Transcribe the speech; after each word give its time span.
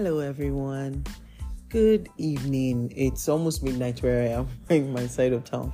Hello, 0.00 0.20
everyone. 0.20 1.04
Good 1.70 2.08
evening. 2.18 2.92
It's 2.94 3.28
almost 3.28 3.64
midnight 3.64 4.00
where 4.00 4.22
I 4.22 4.26
am 4.26 4.48
in 4.68 4.92
my 4.92 5.08
side 5.08 5.32
of 5.32 5.42
town. 5.42 5.72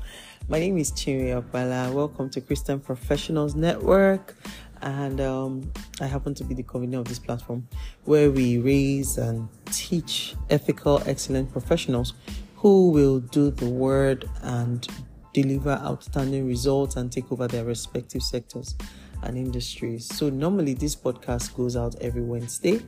My 0.49 0.59
name 0.59 0.79
is 0.79 0.93
Chinwe 0.93 1.43
Akbala. 1.43 1.93
Welcome 1.93 2.31
to 2.31 2.41
Christian 2.41 2.81
Professionals 2.81 3.55
Network. 3.55 4.34
And 4.80 5.21
um, 5.21 5.71
I 6.01 6.07
happen 6.07 6.33
to 6.37 6.45
be 6.45 6.55
the 6.55 6.62
convener 6.62 7.01
of 7.01 7.05
this 7.05 7.19
platform 7.19 7.69
where 8.05 8.30
we 8.30 8.57
raise 8.57 9.19
and 9.19 9.47
teach 9.66 10.34
ethical, 10.48 11.02
excellent 11.05 11.52
professionals 11.52 12.15
who 12.56 12.93
will 12.93 13.20
do 13.20 13.51
the 13.51 13.69
word 13.69 14.27
and 14.41 14.88
deliver 15.34 15.73
outstanding 15.73 16.47
results 16.47 16.97
and 16.97 17.12
take 17.12 17.30
over 17.30 17.47
their 17.47 17.66
respective 17.66 18.23
sectors 18.23 18.75
and 19.23 19.37
industries. 19.37 20.06
So, 20.06 20.30
normally, 20.30 20.73
this 20.73 20.97
podcast 20.97 21.55
goes 21.55 21.77
out 21.77 21.95
every 22.01 22.23
Wednesday 22.23 22.80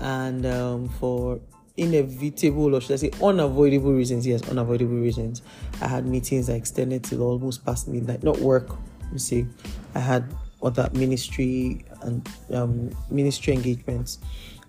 and 0.00 0.46
um, 0.46 0.88
for 0.88 1.40
inevitable 1.76 2.74
or 2.74 2.80
should 2.80 2.92
I 2.92 2.96
say 2.96 3.10
unavoidable 3.22 3.92
reasons, 3.92 4.26
yes, 4.26 4.48
unavoidable 4.48 4.96
reasons, 4.96 5.42
I 5.80 5.88
had 5.88 6.06
meetings 6.06 6.46
that 6.46 6.56
extended 6.56 7.04
till 7.04 7.22
almost 7.22 7.64
past 7.64 7.88
midnight. 7.88 8.22
Not 8.22 8.38
work, 8.38 8.70
you 9.12 9.18
see, 9.18 9.46
I 9.94 10.00
had 10.00 10.32
other 10.62 10.88
ministry 10.92 11.84
and 12.02 12.28
um, 12.52 12.90
ministry 13.10 13.54
engagements 13.54 14.18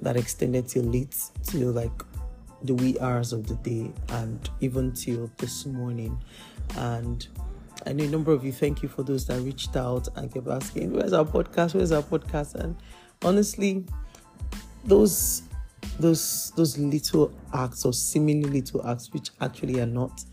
that 0.02 0.18
extended 0.18 0.68
till 0.68 0.84
late, 0.84 1.16
till 1.44 1.72
like 1.72 1.92
the 2.64 2.74
wee 2.74 2.98
hours 3.00 3.34
of 3.34 3.48
the 3.48 3.56
day, 3.56 3.92
and 4.10 4.50
even 4.60 4.92
till 4.92 5.30
this 5.38 5.66
morning. 5.66 6.20
And 6.78 7.26
I 7.86 7.94
know 7.94 8.04
a 8.04 8.08
number 8.08 8.32
of 8.32 8.44
you. 8.44 8.52
Thank 8.52 8.82
you 8.82 8.90
for 8.90 9.04
those 9.04 9.26
that 9.28 9.40
reached 9.42 9.76
out 9.76 10.08
and 10.16 10.34
kept 10.34 10.48
asking, 10.48 10.94
"Where's 10.94 11.14
our 11.14 11.26
podcast? 11.26 11.76
Where's 11.76 11.92
our 11.92 12.02
podcast?" 12.02 12.56
And 12.56 12.76
honestly, 13.24 13.86
those 14.86 15.44
those 16.00 16.52
those 16.56 16.78
little 16.78 17.32
acts 17.54 17.86
or 17.86 17.94
seemingly 17.94 18.50
little 18.50 18.86
acts 18.88 19.12
which 19.14 19.30
actually 19.42 19.80
are 19.80 19.86
not 19.86 20.24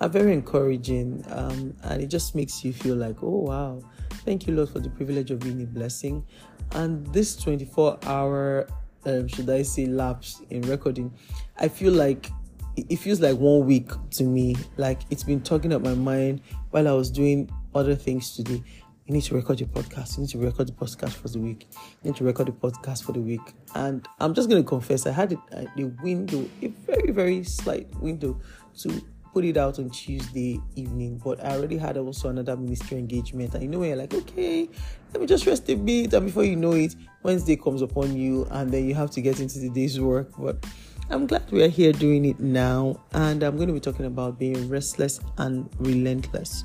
are 0.00 0.08
very 0.08 0.32
encouraging 0.32 1.24
um, 1.30 1.74
and 1.84 2.02
it 2.02 2.06
just 2.06 2.34
makes 2.34 2.64
you 2.64 2.72
feel 2.72 2.96
like 2.96 3.16
oh 3.22 3.38
wow. 3.38 3.82
Thank 4.24 4.46
you 4.46 4.54
lord 4.54 4.68
for 4.68 4.80
the 4.80 4.90
privilege 4.90 5.30
of 5.30 5.40
being 5.40 5.62
a 5.62 5.66
blessing. 5.66 6.24
And 6.72 7.06
this 7.12 7.36
24 7.36 7.98
hour 8.04 8.68
um, 9.06 9.26
should 9.28 9.48
i 9.48 9.62
say 9.62 9.86
lapse 9.86 10.42
in 10.50 10.60
recording 10.62 11.10
i 11.58 11.68
feel 11.68 11.94
like 11.94 12.30
it 12.76 12.96
feels 12.96 13.20
like 13.20 13.36
one 13.36 13.66
week 13.66 13.90
to 14.12 14.24
me. 14.24 14.56
Like 14.76 15.00
it's 15.10 15.24
been 15.24 15.40
tugging 15.40 15.72
at 15.72 15.82
my 15.82 15.94
mind 15.94 16.40
while 16.70 16.86
i 16.88 16.92
was 16.92 17.10
doing 17.10 17.50
other 17.74 17.94
things 17.94 18.36
today 18.36 18.62
you 19.10 19.14
need 19.14 19.24
to 19.24 19.34
record 19.34 19.58
your 19.58 19.68
podcast. 19.70 20.16
You 20.16 20.20
need 20.20 20.30
to 20.30 20.38
record 20.38 20.68
the 20.68 20.72
podcast 20.72 21.14
for 21.14 21.26
the 21.26 21.40
week. 21.40 21.66
You 22.04 22.12
need 22.12 22.16
to 22.18 22.24
record 22.24 22.46
the 22.46 22.52
podcast 22.52 23.02
for 23.02 23.10
the 23.10 23.18
week. 23.18 23.40
And 23.74 24.06
I'm 24.20 24.34
just 24.34 24.48
going 24.48 24.62
to 24.62 24.68
confess, 24.68 25.04
I 25.04 25.10
had 25.10 25.32
a, 25.32 25.66
a 25.76 25.84
window, 26.00 26.48
a 26.62 26.68
very, 26.68 27.10
very 27.10 27.42
slight 27.42 27.92
window 27.96 28.40
to 28.78 29.04
put 29.34 29.44
it 29.44 29.56
out 29.56 29.80
on 29.80 29.90
Tuesday 29.90 30.60
evening, 30.76 31.20
but 31.24 31.44
I 31.44 31.56
already 31.56 31.76
had 31.76 31.96
also 31.96 32.28
another 32.28 32.56
ministry 32.56 32.98
engagement. 32.98 33.52
And 33.54 33.64
you 33.64 33.68
know, 33.68 33.82
you're 33.82 33.96
like, 33.96 34.14
okay, 34.14 34.68
let 35.12 35.20
me 35.20 35.26
just 35.26 35.44
rest 35.44 35.68
a 35.70 35.74
bit. 35.74 36.14
And 36.14 36.26
before 36.26 36.44
you 36.44 36.54
know 36.54 36.74
it, 36.74 36.94
Wednesday 37.24 37.56
comes 37.56 37.82
upon 37.82 38.16
you, 38.16 38.46
and 38.52 38.70
then 38.70 38.86
you 38.86 38.94
have 38.94 39.10
to 39.10 39.20
get 39.20 39.40
into 39.40 39.58
the 39.58 39.70
day's 39.70 39.98
work. 39.98 40.30
But 40.38 40.64
I'm 41.10 41.26
glad 41.26 41.50
we 41.50 41.64
are 41.64 41.68
here 41.68 41.92
doing 41.92 42.26
it 42.26 42.38
now. 42.38 43.02
And 43.12 43.42
I'm 43.42 43.56
going 43.56 43.66
to 43.66 43.74
be 43.74 43.80
talking 43.80 44.06
about 44.06 44.38
being 44.38 44.68
restless 44.68 45.18
and 45.36 45.68
relentless. 45.80 46.62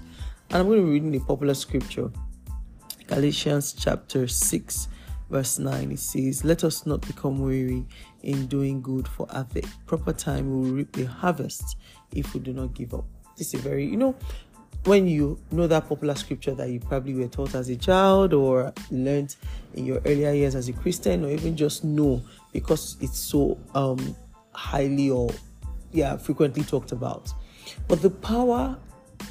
And 0.52 0.59
I'm 0.59 0.67
going 0.67 0.81
to 0.81 0.85
be 0.85 0.91
reading 0.91 1.09
the 1.09 1.21
popular 1.21 1.55
scripture 1.55 2.11
Galatians 3.08 3.73
chapter 3.73 4.28
6, 4.28 4.88
verse 5.30 5.59
9, 5.59 5.92
it 5.92 6.00
says, 6.00 6.44
Let 6.44 6.64
us 6.64 6.86
not 6.86 7.06
become 7.06 7.39
weary 7.39 7.86
in 8.23 8.48
doing 8.48 8.81
good, 8.81 9.08
for 9.08 9.27
at 9.32 9.49
the 9.52 9.64
proper 9.86 10.11
time 10.11 10.49
we 10.49 10.70
will 10.70 10.76
reap 10.77 10.92
the 10.93 11.05
harvest 11.05 11.77
if 12.11 12.33
we 12.33 12.39
do 12.39 12.52
not 12.52 12.73
give 12.73 12.94
up. 12.95 13.05
This 13.38 13.54
is 13.54 13.60
a 13.60 13.64
very, 13.64 13.86
you 13.86 13.98
know, 13.98 14.15
when 14.86 15.08
you 15.08 15.39
know 15.52 15.67
that 15.67 15.88
popular 15.88 16.15
scripture 16.15 16.54
that 16.55 16.70
you 16.70 16.80
probably 16.80 17.14
were 17.14 17.27
taught 17.27 17.54
as 17.55 17.70
a 17.70 17.76
child 17.76 18.33
or 18.33 18.73
learned 18.92 19.36
in 19.73 19.86
your 19.86 19.99
earlier 20.05 20.32
years 20.32 20.55
as 20.55 20.70
a 20.70 20.73
Christian, 20.73 21.26
or 21.26 21.30
even 21.30 21.55
just 21.55 21.83
know 21.83 22.21
because 22.54 22.98
it's 23.02 23.20
so 23.20 23.60
um, 23.73 24.15
highly 24.54 25.10
or 25.10 25.30
yeah 25.92 26.17
frequently 26.17 26.64
talked 26.64 26.92
about. 26.92 27.33
But 27.88 28.02
the 28.02 28.11
power 28.11 28.77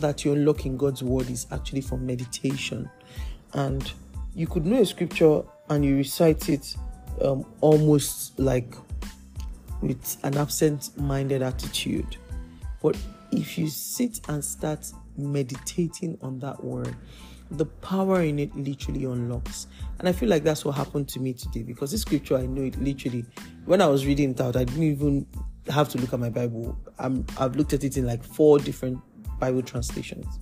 that 0.01 0.25
you 0.25 0.33
unlock 0.33 0.67
in 0.67 0.77
God's 0.77 1.03
word 1.03 1.31
is 1.31 1.47
actually 1.53 1.83
from 1.83 2.05
meditation 2.05 2.91
and 3.54 3.92
you 4.34 4.47
could 4.47 4.66
know 4.66 4.81
a 4.81 4.87
scripture 4.87 5.42
and 5.70 5.84
you 5.84 5.97
recite 5.97 6.48
it 6.48 6.76
um, 7.22 7.44
almost 7.60 8.38
like 8.38 8.75
with 9.81 10.16
an 10.25 10.37
absent 10.37 10.97
minded 10.98 11.42
attitude. 11.42 12.16
But 12.82 12.97
if 13.31 13.56
you 13.59 13.69
sit 13.69 14.20
and 14.28 14.44
start 14.44 14.87
meditating 15.16 16.19
on 16.22 16.38
that 16.41 16.62
word, 16.62 16.94
the 17.50 17.66
power 17.66 18.22
in 18.22 18.38
it 18.38 18.54
literally 18.56 19.04
unlocks. 19.04 19.66
And 19.98 20.09
I 20.09 20.12
feel 20.12 20.28
like 20.28 20.42
that's 20.42 20.65
what 20.65 20.72
happened 20.72 21.09
to 21.10 21.21
me 21.21 21.32
today 21.32 21.62
because 21.62 21.92
this 21.92 22.03
scripture, 22.03 22.36
I 22.36 22.47
know 22.47 22.62
it 22.62 22.81
literally, 22.81 23.25
when 23.65 23.81
I 23.81 23.86
was 23.86 24.06
reading 24.06 24.31
it 24.31 24.41
out, 24.41 24.56
I 24.56 24.65
didn't 24.65 24.82
even 24.82 25.26
have 25.69 25.88
to 25.91 25.98
look 25.98 26.12
at 26.12 26.21
my 26.21 26.31
Bible. 26.31 26.76
I'm, 26.98 27.25
I've 27.38 27.56
looked 27.56 27.72
at 27.72 27.84
it 27.84 27.97
in 27.97 28.06
like 28.06 28.25
four 28.25 28.59
different 28.59 28.98
Bible 29.38 29.62
translations. 29.62 30.38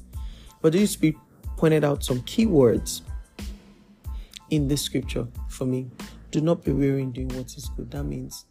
But 0.60 0.72
the 0.72 0.78
Holy 0.78 0.86
Spirit 0.86 1.16
pointed 1.56 1.84
out 1.84 2.04
some 2.04 2.20
keywords 2.22 3.02
in 4.50 4.68
this 4.68 4.82
scripture 4.82 5.26
for 5.48 5.64
me. 5.64 5.90
Do 6.30 6.40
not 6.40 6.64
be 6.64 6.72
weary 6.72 7.02
in 7.02 7.12
doing 7.12 7.28
what 7.28 7.46
is 7.56 7.70
good. 7.76 7.90
That 7.90 8.04
means 8.04 8.46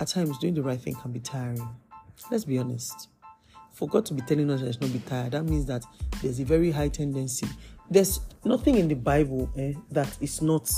at 0.00 0.08
times 0.08 0.38
doing 0.38 0.54
the 0.54 0.62
right 0.62 0.80
thing 0.80 0.94
can 0.94 1.12
be 1.12 1.20
tiring. 1.20 1.66
Let's 2.30 2.44
be 2.44 2.58
honest. 2.58 3.08
For 3.72 3.88
God 3.88 4.04
to 4.06 4.14
be 4.14 4.22
telling 4.22 4.50
us 4.50 4.60
let's 4.60 4.80
not 4.80 4.92
be 4.92 4.98
tired, 5.00 5.32
that 5.32 5.44
means 5.44 5.66
that 5.66 5.84
there's 6.22 6.40
a 6.40 6.44
very 6.44 6.70
high 6.70 6.88
tendency. 6.88 7.46
There's 7.90 8.20
nothing 8.44 8.76
in 8.76 8.88
the 8.88 8.94
Bible 8.94 9.50
eh, 9.56 9.72
that 9.90 10.16
is 10.20 10.42
not 10.42 10.70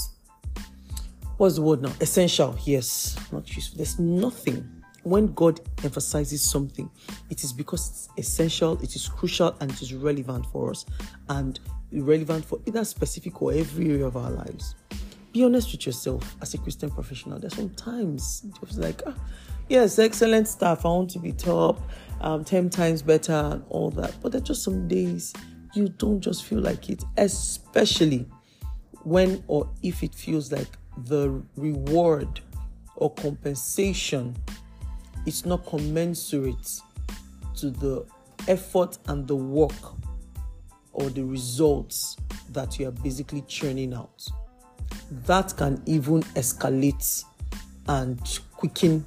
what's 1.37 1.57
the 1.57 1.63
word 1.63 1.83
now? 1.83 1.93
Essential, 2.01 2.57
yes, 2.65 3.17
not 3.33 3.49
useful. 3.55 3.79
There's 3.79 3.99
nothing 3.99 4.69
when 5.05 5.33
God 5.35 5.61
emphasizes 5.85 6.43
something, 6.43 6.91
it 7.31 7.45
is 7.45 7.53
because 7.53 8.09
it's 8.17 8.29
essential, 8.29 8.79
it 8.83 8.97
is 8.97 9.07
crucial, 9.09 9.55
and 9.61 9.71
it 9.71 9.81
is 9.83 9.95
relevant 9.95 10.47
for 10.47 10.71
us, 10.71 10.85
and 11.29 11.61
relevant 11.93 12.45
for 12.45 12.59
either 12.67 12.85
specific 12.85 13.41
or 13.41 13.53
every 13.53 13.91
area 13.91 14.07
of 14.07 14.17
our 14.17 14.31
lives. 14.31 14.75
Be 15.33 15.45
honest 15.45 15.73
with 15.73 15.87
yourself 15.87 16.37
as 16.41 16.55
a 16.55 16.59
Christian 16.59 16.91
professional. 16.91 17.39
There's 17.39 17.55
sometimes 17.55 18.47
it's 18.63 18.79
like, 18.79 19.03
ah, 19.07 19.15
yes, 19.69 19.99
excellent 19.99 20.49
stuff. 20.49 20.85
I 20.85 20.89
want 20.89 21.11
to 21.11 21.19
be 21.19 21.33
top, 21.33 21.81
um, 22.21 22.45
10 22.45 22.71
times 22.71 23.03
better, 23.03 23.33
and 23.33 23.65
all 23.69 23.91
that. 23.91 24.15
But 24.23 24.33
there's 24.33 24.45
just 24.45 24.63
some 24.63 24.89
days 24.89 25.33
you 25.75 25.89
don't 25.89 26.21
just 26.21 26.45
feel 26.45 26.61
like 26.61 26.89
it, 26.89 27.05
especially 27.17 28.27
when 29.03 29.45
or 29.49 29.69
if 29.83 30.03
it 30.03 30.15
feels 30.15 30.51
like 30.51 30.79
the 31.07 31.43
reward 31.57 32.41
or 32.97 33.13
compensation 33.15 34.37
it's 35.27 35.45
not 35.45 35.65
commensurate 35.67 36.81
to 37.57 37.71
the 37.71 38.07
effort 38.49 38.99
and 39.07 39.27
the 39.27 39.37
work 39.37 39.73
or 40.93 41.11
the 41.11 41.25
results 41.25 42.17
that 42.51 42.79
you 42.79 42.89
are 42.89 42.93
basically 42.93 43.43
churning 43.43 43.95
out. 43.95 44.27
That 45.27 45.57
can 45.57 45.83
even 45.87 46.23
escalate 46.35 47.25
and 47.89 48.21
quicken 48.53 49.05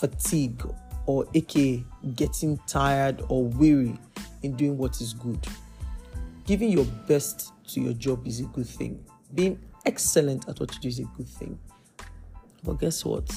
fatigue 0.00 0.62
or 1.06 1.26
aka 1.34 1.84
getting 2.14 2.58
tired 2.66 3.22
or 3.28 3.44
weary 3.44 3.96
in 4.42 4.56
doing 4.56 4.76
what 4.76 5.00
is 5.00 5.12
good. 5.14 5.46
Giving 6.44 6.70
your 6.70 6.84
best 7.08 7.52
to 7.68 7.80
your 7.80 7.92
job 7.94 8.26
is 8.26 8.40
a 8.40 8.44
good 8.44 8.66
thing. 8.66 9.04
Being 9.34 9.58
excellent 9.84 10.48
at 10.48 10.60
what 10.60 10.74
you 10.74 10.80
do 10.80 10.88
is 10.88 10.98
a 11.00 11.04
good 11.16 11.28
thing. 11.28 11.58
But 12.62 12.80
guess 12.80 13.04
what? 13.04 13.30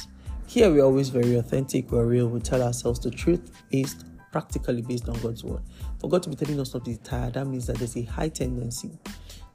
Here 0.50 0.72
we're 0.72 0.84
always 0.84 1.10
very 1.10 1.36
authentic, 1.36 1.92
we're 1.92 2.08
real, 2.08 2.28
we 2.28 2.40
tell 2.40 2.64
ourselves 2.64 3.00
the 3.00 3.12
truth 3.12 3.52
is 3.70 4.04
practically 4.32 4.82
based 4.82 5.08
on 5.08 5.14
God's 5.22 5.44
word. 5.44 5.62
For 6.00 6.10
God 6.10 6.24
to 6.24 6.30
be 6.32 6.36
telling 6.36 6.60
us 6.60 6.74
not 6.74 6.86
to 6.86 6.90
be 6.90 6.98
tired, 6.98 7.36
that 7.36 7.46
means 7.46 7.68
that 7.68 7.78
there's 7.78 7.96
a 7.96 8.02
high 8.02 8.30
tendency 8.30 8.90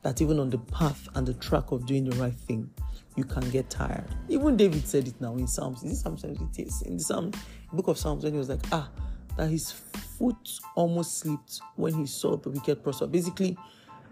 that 0.03 0.23
even 0.23 0.39
on 0.39 0.51
the 0.51 0.59
path 0.59 1.09
and 1.17 1.27
the 1.27 1.35
track 1.35 1.73
of 1.73 1.85
doing 1.85 2.05
the 2.09 2.15
right 2.19 2.33
thing, 2.33 2.71
you 3.17 3.25
can 3.25 3.43
get 3.51 3.69
tired. 3.69 4.05
Even 4.29 4.57
David 4.57 4.87
said 4.87 5.09
it 5.09 5.21
now 5.21 5.35
in 5.35 5.49
Psalms. 5.49 5.83
Is 5.83 5.91
it 5.91 5.97
Psalm 5.97 6.17
78? 6.17 6.73
In 6.87 6.97
the 6.97 7.03
Psalm, 7.03 7.33
book 7.73 7.89
of 7.89 7.99
Psalms, 7.99 8.23
when 8.23 8.33
he 8.33 8.39
was 8.39 8.49
like, 8.49 8.63
ah, 8.71 8.89
that 9.37 9.51
his 9.51 9.73
foot 9.73 10.49
almost 10.77 11.19
slipped 11.19 11.59
when 11.75 11.93
he 11.95 12.07
saw 12.07 12.37
the 12.37 12.51
wicked 12.51 12.85
prosper. 12.85 13.09
Basically, 13.09 13.59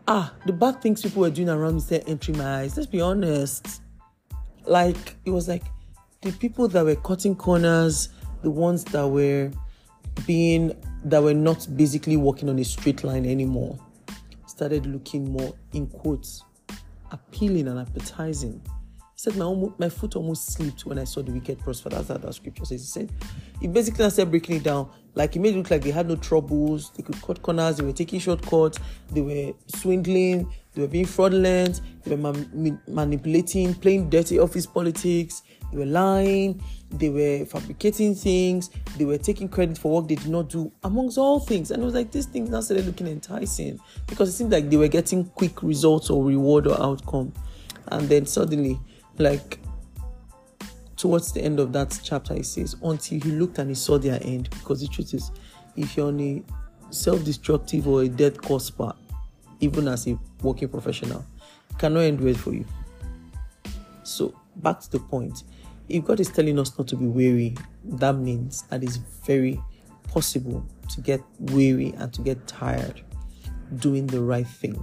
ah, 0.08 0.34
the 0.46 0.52
bad 0.52 0.82
things 0.82 1.02
people 1.02 1.20
were 1.20 1.30
doing 1.30 1.48
around 1.48 1.74
me 1.74 1.80
started 1.80 2.08
entering 2.08 2.38
my 2.38 2.62
eyes. 2.62 2.76
Let's 2.76 2.88
be 2.88 3.00
honest. 3.00 3.82
Like, 4.66 5.14
it 5.24 5.30
was 5.30 5.46
like, 5.46 5.62
the 6.22 6.32
people 6.32 6.68
that 6.68 6.84
were 6.84 6.94
cutting 6.96 7.34
corners, 7.34 8.08
the 8.42 8.50
ones 8.50 8.84
that 8.84 9.06
were 9.06 9.50
being 10.26 10.72
that 11.04 11.22
were 11.22 11.34
not 11.34 11.66
basically 11.76 12.16
walking 12.16 12.48
on 12.48 12.58
a 12.58 12.64
straight 12.64 13.02
line 13.02 13.26
anymore, 13.26 13.78
started 14.46 14.86
looking 14.86 15.32
more 15.32 15.52
in 15.72 15.86
quotes 15.88 16.44
appealing 17.10 17.66
and 17.66 17.78
appetizing. 17.78 18.60
He 18.96 19.30
said, 19.30 19.36
my, 19.36 19.52
my 19.78 19.88
foot 19.88 20.16
almost 20.16 20.52
slipped 20.52 20.86
when 20.86 20.98
I 20.98 21.04
saw 21.04 21.22
the 21.22 21.32
wicked 21.32 21.58
prosper. 21.58 21.90
That's 21.90 22.08
how 22.08 22.16
that 22.18 22.34
scripture 22.34 22.64
says. 22.64 22.80
He 22.80 22.86
said, 22.86 23.12
he 23.62 23.68
basically 23.68 24.10
started 24.10 24.30
breaking 24.30 24.56
it 24.56 24.64
down. 24.64 24.90
Like, 25.14 25.34
he 25.34 25.38
made 25.38 25.54
it 25.54 25.58
look 25.58 25.70
like 25.70 25.82
they 25.82 25.92
had 25.92 26.08
no 26.08 26.16
troubles. 26.16 26.90
They 26.96 27.02
could 27.02 27.20
cut 27.22 27.42
corners. 27.42 27.76
They 27.76 27.84
were 27.84 27.92
taking 27.92 28.18
shortcuts. 28.18 28.78
They 29.12 29.20
were 29.20 29.52
swindling. 29.68 30.52
They 30.74 30.82
were 30.82 30.88
being 30.88 31.06
fraudulent. 31.06 31.80
They 32.02 32.16
were 32.16 32.34
manipulating, 32.88 33.74
playing 33.74 34.10
dirty 34.10 34.40
office 34.40 34.66
politics. 34.66 35.42
They 35.70 35.78
were 35.78 35.86
lying. 35.86 36.60
They 36.90 37.08
were 37.10 37.44
fabricating 37.46 38.16
things. 38.16 38.70
They 38.96 39.04
were 39.04 39.18
taking 39.18 39.48
credit 39.48 39.78
for 39.78 39.92
work 39.92 40.08
they 40.08 40.16
did 40.16 40.28
not 40.28 40.48
do, 40.48 40.72
amongst 40.82 41.18
all 41.18 41.38
things. 41.38 41.70
And 41.70 41.82
it 41.82 41.86
was 41.86 41.94
like 41.94 42.10
these 42.10 42.26
things 42.26 42.50
now 42.50 42.60
started 42.60 42.86
looking 42.86 43.06
enticing 43.06 43.78
because 44.08 44.28
it 44.28 44.32
seemed 44.32 44.50
like 44.50 44.70
they 44.70 44.76
were 44.76 44.88
getting 44.88 45.24
quick 45.26 45.62
results 45.62 46.10
or 46.10 46.24
reward 46.24 46.66
or 46.66 46.82
outcome. 46.82 47.32
And 47.88 48.08
then 48.08 48.26
suddenly, 48.26 48.80
like 49.18 49.60
towards 51.02 51.32
the 51.32 51.42
end 51.42 51.58
of 51.58 51.72
that 51.72 51.98
chapter, 52.04 52.32
he 52.32 52.44
says, 52.44 52.76
until 52.80 53.18
he 53.18 53.32
looked 53.32 53.58
and 53.58 53.68
he 53.68 53.74
saw 53.74 53.98
their 53.98 54.20
end. 54.22 54.48
Because 54.50 54.80
the 54.80 54.86
truth 54.86 55.12
is, 55.12 55.32
if 55.76 55.96
you're 55.96 56.06
on 56.06 56.20
a 56.20 56.40
self 56.90 57.24
destructive 57.24 57.88
or 57.88 58.02
a 58.02 58.08
death 58.08 58.40
course 58.40 58.70
path, 58.70 58.94
even 59.58 59.88
as 59.88 60.06
a 60.06 60.16
working 60.42 60.68
professional, 60.68 61.26
cannot 61.76 62.00
end 62.00 62.20
well 62.20 62.34
for 62.34 62.52
you. 62.52 62.64
So, 64.04 64.32
back 64.56 64.78
to 64.82 64.90
the 64.92 65.00
point 65.00 65.42
if 65.88 66.04
God 66.04 66.20
is 66.20 66.28
telling 66.28 66.56
us 66.60 66.78
not 66.78 66.86
to 66.88 66.96
be 66.96 67.06
weary, 67.06 67.56
that 67.84 68.14
means 68.14 68.62
that 68.70 68.84
it's 68.84 68.96
very 69.26 69.60
possible 70.04 70.64
to 70.90 71.00
get 71.00 71.20
weary 71.40 71.94
and 71.98 72.12
to 72.14 72.22
get 72.22 72.46
tired 72.46 73.02
doing 73.78 74.06
the 74.06 74.20
right 74.20 74.46
thing, 74.46 74.80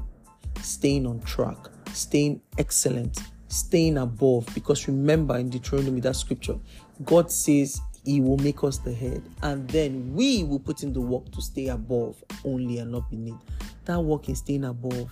staying 0.62 1.07
on 1.07 1.22
track, 1.22 1.57
staying 1.94 2.42
excellent, 2.57 3.19
staying 3.50 3.98
above. 3.98 4.48
Because 4.54 4.88
remember 4.88 5.38
in 5.38 5.50
Deuteronomy, 5.50 6.00
that 6.01 6.16
scripture, 6.16 6.56
God 7.04 7.31
says 7.31 7.81
He 8.06 8.22
will 8.22 8.38
make 8.38 8.63
us 8.63 8.78
the 8.78 8.94
head, 8.94 9.22
and 9.44 9.68
then 9.69 10.13
we 10.13 10.44
will 10.44 10.60
put 10.60 10.84
in 10.84 10.94
the 10.94 11.01
work 11.01 11.30
to 11.31 11.42
stay 11.42 11.68
above 11.68 12.24
only 12.46 12.78
and 12.78 12.92
not 12.92 13.10
beneath. 13.10 13.40
That 13.86 14.00
work 14.00 14.30
is 14.30 14.40
staying 14.40 14.63
above, 14.63 15.12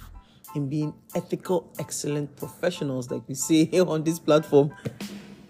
in 0.55 0.69
being 0.69 0.93
ethical, 1.15 1.71
excellent 1.79 2.35
professionals, 2.37 3.11
like 3.11 3.27
we 3.27 3.35
say 3.35 3.65
here 3.65 3.85
on 3.87 4.03
this 4.03 4.19
platform. 4.19 4.73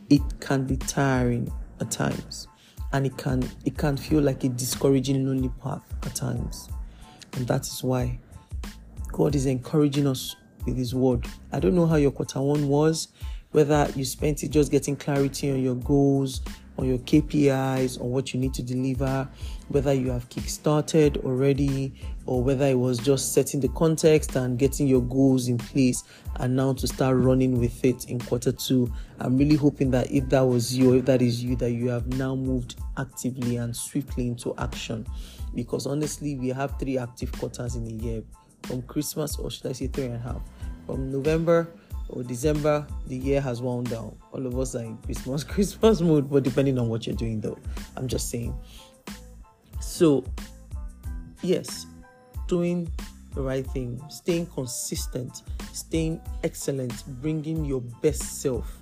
It 0.09 0.21
can 0.39 0.65
be 0.65 0.77
tiring 0.77 1.51
at 1.79 1.91
times, 1.91 2.47
and 2.93 3.05
it 3.05 3.17
can 3.17 3.47
it 3.65 3.77
can 3.77 3.97
feel 3.97 4.21
like 4.21 4.43
a 4.43 4.49
discouraging, 4.49 5.25
lonely 5.27 5.51
path 5.61 5.83
at 6.03 6.15
times, 6.15 6.69
and 7.33 7.47
that 7.47 7.61
is 7.67 7.83
why 7.83 8.19
God 9.11 9.35
is 9.35 9.45
encouraging 9.45 10.07
us 10.07 10.35
with 10.67 10.77
His 10.77 10.93
word. 10.93 11.25
I 11.51 11.59
don't 11.59 11.73
know 11.73 11.87
how 11.87 11.95
your 11.95 12.11
quarter 12.11 12.41
one 12.41 12.67
was, 12.67 13.07
whether 13.51 13.89
you 13.95 14.05
spent 14.05 14.43
it 14.43 14.49
just 14.49 14.71
getting 14.71 14.95
clarity 14.95 15.51
on 15.51 15.63
your 15.63 15.75
goals, 15.75 16.41
on 16.77 16.87
your 16.87 16.99
KPIs, 16.99 17.99
on 17.99 18.11
what 18.11 18.33
you 18.33 18.39
need 18.39 18.53
to 18.53 18.61
deliver, 18.61 19.27
whether 19.69 19.93
you 19.93 20.11
have 20.11 20.29
kick-started 20.29 21.17
already, 21.17 21.93
or 22.25 22.43
whether 22.43 22.65
it 22.65 22.77
was 22.77 22.99
just 22.99 23.33
setting 23.33 23.59
the 23.59 23.69
context 23.69 24.35
and 24.35 24.59
getting 24.59 24.87
your 24.87 25.01
goals 25.01 25.47
in 25.47 25.57
place 25.57 26.03
and 26.35 26.55
now 26.55 26.73
to 26.73 26.87
start 26.87 27.17
running 27.17 27.59
with 27.59 27.83
it 27.83 28.09
in 28.09 28.19
quarter 28.19 28.51
two. 28.51 28.91
I'm 29.19 29.37
really 29.37 29.55
hoping 29.55 29.89
that 29.91 30.11
if 30.11 30.29
that 30.29 30.41
was 30.41 30.77
you, 30.77 30.93
if 30.93 31.05
that 31.05 31.21
is 31.21 31.43
you, 31.43 31.55
that 31.55 31.71
you 31.71 31.89
have 31.89 32.07
now 32.07 32.35
moved 32.35 32.75
actively 32.97 33.57
and 33.57 33.75
swiftly 33.75 34.27
into 34.27 34.53
action. 34.57 35.07
Because 35.55 35.87
honestly, 35.87 36.35
we 36.35 36.49
have 36.49 36.77
three 36.79 36.97
active 36.97 37.31
quarters 37.31 37.75
in 37.75 37.87
a 37.87 38.03
year 38.03 38.23
from 38.63 38.81
Christmas, 38.83 39.37
or 39.37 39.49
should 39.49 39.67
I 39.67 39.71
say 39.71 39.87
three 39.87 40.05
and 40.05 40.15
a 40.15 40.19
half, 40.19 40.41
from 40.87 41.11
November 41.11 41.69
or 42.09 42.23
December, 42.23 42.87
the 43.07 43.17
year 43.17 43.41
has 43.41 43.61
wound 43.61 43.89
down. 43.89 44.17
All 44.31 44.45
of 44.47 44.57
us 44.57 44.73
are 44.73 44.83
in 44.83 44.97
Christmas, 44.97 45.43
Christmas 45.53 46.01
mood, 46.01 46.29
but 46.29 46.43
depending 46.43 46.79
on 46.79 46.87
what 46.89 47.05
you're 47.05 47.15
doing, 47.15 47.41
though, 47.41 47.59
I'm 47.95 48.07
just 48.07 48.29
saying. 48.29 48.57
So, 49.79 50.23
yes, 51.43 51.85
doing 52.47 52.89
the 53.35 53.41
right 53.41 53.67
thing, 53.67 54.01
staying 54.09 54.47
consistent, 54.47 55.43
staying 55.73 56.21
excellent, 56.43 57.03
bringing 57.21 57.65
your 57.65 57.81
best 58.01 58.41
self 58.41 58.81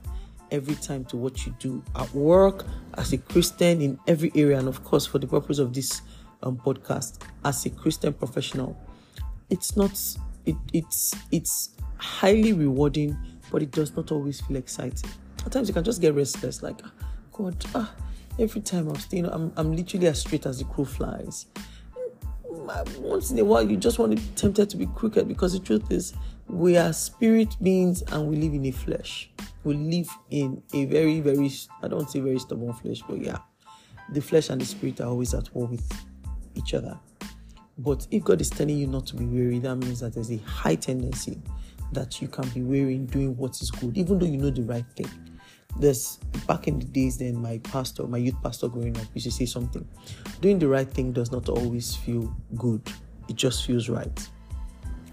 every 0.52 0.76
time 0.76 1.04
to 1.06 1.18
what 1.18 1.46
you 1.46 1.56
do 1.60 1.84
at 1.96 2.14
work, 2.14 2.66
as 2.98 3.12
a 3.12 3.18
Christian 3.18 3.82
in 3.82 4.00
every 4.08 4.32
area, 4.36 4.60
and 4.60 4.68
of 4.68 4.84
course, 4.84 5.06
for 5.06 5.18
the 5.20 5.28
purpose 5.28 5.60
of 5.60 5.74
this 5.74 6.02
um, 6.44 6.58
podcast, 6.58 7.22
as 7.44 7.66
a 7.66 7.70
Christian 7.72 8.14
professional. 8.14 8.78
It's 9.50 9.76
not. 9.76 10.00
It, 10.46 10.56
it's 10.74 11.16
it's 11.32 11.76
highly 12.06 12.54
rewarding, 12.54 13.18
but 13.52 13.62
it 13.62 13.72
does 13.72 13.96
not 13.96 14.12
always 14.12 14.40
feel 14.42 14.58
exciting. 14.58 15.10
At 15.46 15.52
times 15.52 15.68
you 15.68 15.74
can 15.74 15.84
just 15.84 16.02
get 16.02 16.14
restless, 16.14 16.64
like, 16.64 16.80
ah, 16.84 16.92
God, 17.34 17.66
ah, 17.74 17.94
every 18.40 18.62
time 18.62 18.88
I'm 18.88 18.96
staying, 18.96 19.26
I'm, 19.26 19.52
I'm 19.58 19.76
literally 19.76 20.08
as 20.08 20.22
straight 20.22 20.46
as 20.46 20.60
the 20.60 20.66
crow 20.66 20.86
flies. 20.86 21.48
Once 23.00 23.32
in 23.32 23.40
a 23.40 23.44
while, 23.46 23.70
you 23.70 23.78
just 23.78 24.00
want 24.00 24.12
to 24.12 24.18
be 24.18 24.28
tempted 24.36 24.70
to 24.70 24.78
be 24.78 24.88
crooked 24.96 25.28
because 25.28 25.54
the 25.54 25.60
truth 25.60 25.92
is, 25.92 26.14
we 26.48 26.78
are 26.78 26.94
spirit 26.94 27.56
beings 27.62 28.04
and 28.12 28.28
we 28.28 28.36
live 28.38 28.54
in 28.54 28.66
a 28.66 28.72
flesh. 28.72 29.30
We 29.64 29.74
live 29.74 30.10
in 30.30 30.62
a 30.74 30.86
very, 30.86 31.20
very, 31.20 31.52
I 31.82 31.88
don't 31.88 32.10
say 32.10 32.20
very 32.20 32.40
stubborn 32.40 32.74
flesh, 32.74 33.02
but 33.08 33.20
yeah, 33.20 33.40
the 34.10 34.22
flesh 34.22 34.50
and 34.50 34.62
the 34.62 34.66
spirit 34.66 35.02
are 35.02 35.08
always 35.08 35.34
at 35.34 35.54
war 35.56 35.68
with 35.68 35.88
each 36.56 36.74
other. 36.74 36.98
But 37.78 38.08
if 38.10 38.24
God 38.24 38.42
is 38.42 38.50
telling 38.50 38.78
you 38.78 38.88
not 38.88 39.06
to 39.08 39.16
be 39.16 39.26
weary, 39.26 39.60
that 39.60 39.76
means 39.76 40.00
that 40.00 40.14
there's 40.14 40.32
a 40.32 40.38
high 40.38 40.76
tendency 40.76 41.42
that 41.94 42.22
you 42.22 42.28
can 42.28 42.48
be 42.50 42.62
wearing 42.62 43.06
doing 43.06 43.36
what 43.38 43.62
is 43.62 43.72
good, 43.72 43.98
even 43.98 44.20
though 44.20 44.26
you 44.26 44.38
know 44.38 44.50
the 44.50 44.64
right 44.64 44.86
thing. 44.96 45.10
There's 45.78 46.18
back 46.48 46.68
in 46.68 46.80
the 46.80 46.86
days 46.86 47.18
then 47.18 47.36
my 47.36 47.58
pastor, 47.60 48.08
my 48.08 48.18
youth 48.18 48.42
pastor 48.42 48.68
growing 48.70 48.98
up, 48.98 49.06
used 49.14 49.26
to 49.26 49.32
say 49.32 49.46
something. 49.46 49.86
Doing 50.42 50.58
the 50.60 50.68
right 50.68 50.88
thing 50.88 51.12
does 51.12 51.32
not 51.32 51.50
always 51.50 51.96
feel 51.96 52.34
good. 52.56 52.82
It 53.28 53.36
just 53.36 53.66
feels 53.66 53.90
right. 53.90 54.30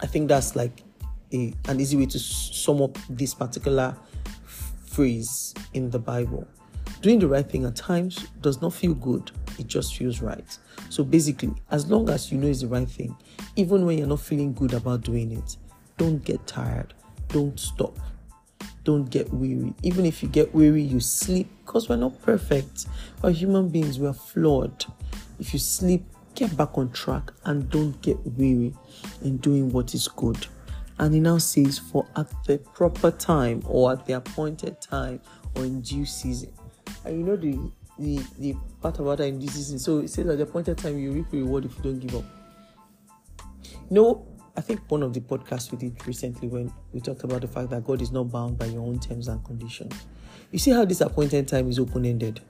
I 0.00 0.06
think 0.06 0.28
that's 0.28 0.54
like 0.54 0.82
a, 1.32 1.52
an 1.68 1.80
easy 1.80 1.96
way 1.96 2.06
to 2.06 2.18
sum 2.18 2.82
up 2.82 2.96
this 3.08 3.34
particular 3.34 3.96
f- 4.44 4.72
phrase 4.86 5.54
in 5.74 5.90
the 5.90 5.98
Bible. 5.98 6.46
Doing 7.00 7.18
the 7.18 7.26
right 7.26 7.48
thing 7.48 7.64
at 7.64 7.74
times 7.74 8.28
does 8.40 8.62
not 8.62 8.72
feel 8.72 8.94
good, 8.94 9.32
it 9.58 9.66
just 9.66 9.96
feels 9.96 10.20
right. 10.20 10.58
So 10.88 11.02
basically, 11.02 11.52
as 11.70 11.90
long 11.90 12.08
as 12.08 12.30
you 12.30 12.38
know 12.38 12.46
it's 12.46 12.60
the 12.60 12.68
right 12.68 12.88
thing, 12.88 13.16
even 13.56 13.84
when 13.84 13.98
you're 13.98 14.06
not 14.06 14.20
feeling 14.20 14.52
good 14.52 14.74
about 14.74 15.00
doing 15.00 15.32
it, 15.32 15.56
don't 16.02 16.24
get 16.24 16.44
tired. 16.48 16.94
Don't 17.28 17.58
stop. 17.60 17.96
Don't 18.82 19.08
get 19.08 19.32
weary. 19.32 19.72
Even 19.84 20.04
if 20.04 20.20
you 20.20 20.28
get 20.28 20.52
weary, 20.52 20.82
you 20.82 20.98
sleep 20.98 21.48
because 21.64 21.88
we're 21.88 21.94
not 21.94 22.20
perfect. 22.22 22.86
We're 23.22 23.30
human 23.30 23.68
beings, 23.68 24.00
we're 24.00 24.12
flawed. 24.12 24.84
If 25.38 25.52
you 25.52 25.60
sleep, 25.60 26.04
get 26.34 26.56
back 26.56 26.76
on 26.76 26.90
track 26.90 27.30
and 27.44 27.70
don't 27.70 28.02
get 28.02 28.18
weary 28.36 28.74
in 29.22 29.36
doing 29.36 29.70
what 29.70 29.94
is 29.94 30.08
good. 30.08 30.44
And 30.98 31.14
he 31.14 31.20
now 31.20 31.38
says, 31.38 31.78
For 31.78 32.04
at 32.16 32.26
the 32.46 32.58
proper 32.58 33.12
time 33.12 33.62
or 33.66 33.92
at 33.92 34.04
the 34.04 34.14
appointed 34.14 34.80
time 34.80 35.20
or 35.54 35.62
in 35.62 35.82
due 35.82 36.04
season. 36.04 36.52
And 37.04 37.16
you 37.16 37.24
know 37.24 37.36
the 37.36 37.70
the, 37.96 38.20
the 38.40 38.56
part 38.80 38.98
about 38.98 39.18
that 39.18 39.28
in 39.28 39.38
due 39.38 39.46
season. 39.46 39.78
So 39.78 39.98
it 39.98 40.10
says 40.10 40.26
at 40.26 40.36
the 40.36 40.42
appointed 40.42 40.78
time 40.78 40.98
you 40.98 41.12
reap 41.12 41.26
reward 41.30 41.64
if 41.64 41.76
you 41.76 41.84
don't 41.84 42.00
give 42.00 42.16
up. 42.16 42.24
Know, 43.88 44.26
I 44.54 44.60
think 44.60 44.80
one 44.90 45.02
of 45.02 45.14
the 45.14 45.20
podcasts 45.20 45.70
we 45.70 45.78
did 45.78 46.06
recently 46.06 46.48
when 46.48 46.72
we 46.92 47.00
talked 47.00 47.24
about 47.24 47.40
the 47.40 47.48
fact 47.48 47.70
that 47.70 47.84
God 47.84 48.02
is 48.02 48.12
not 48.12 48.30
bound 48.30 48.58
by 48.58 48.66
your 48.66 48.82
own 48.82 48.98
terms 48.98 49.28
and 49.28 49.42
conditions. 49.44 49.94
You 50.50 50.58
see 50.58 50.72
how 50.72 50.84
this 50.84 51.00
appointed 51.00 51.48
time 51.48 51.70
is 51.70 51.78
open 51.78 52.04
ended. 52.04 52.40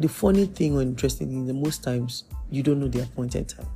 The 0.00 0.08
funny 0.08 0.46
thing 0.46 0.76
or 0.76 0.82
interesting 0.82 1.28
thing, 1.28 1.46
the 1.46 1.52
most 1.52 1.84
times 1.84 2.24
you 2.50 2.62
don't 2.62 2.80
know 2.80 2.88
the 2.88 3.02
appointed 3.02 3.50
time. 3.50 3.68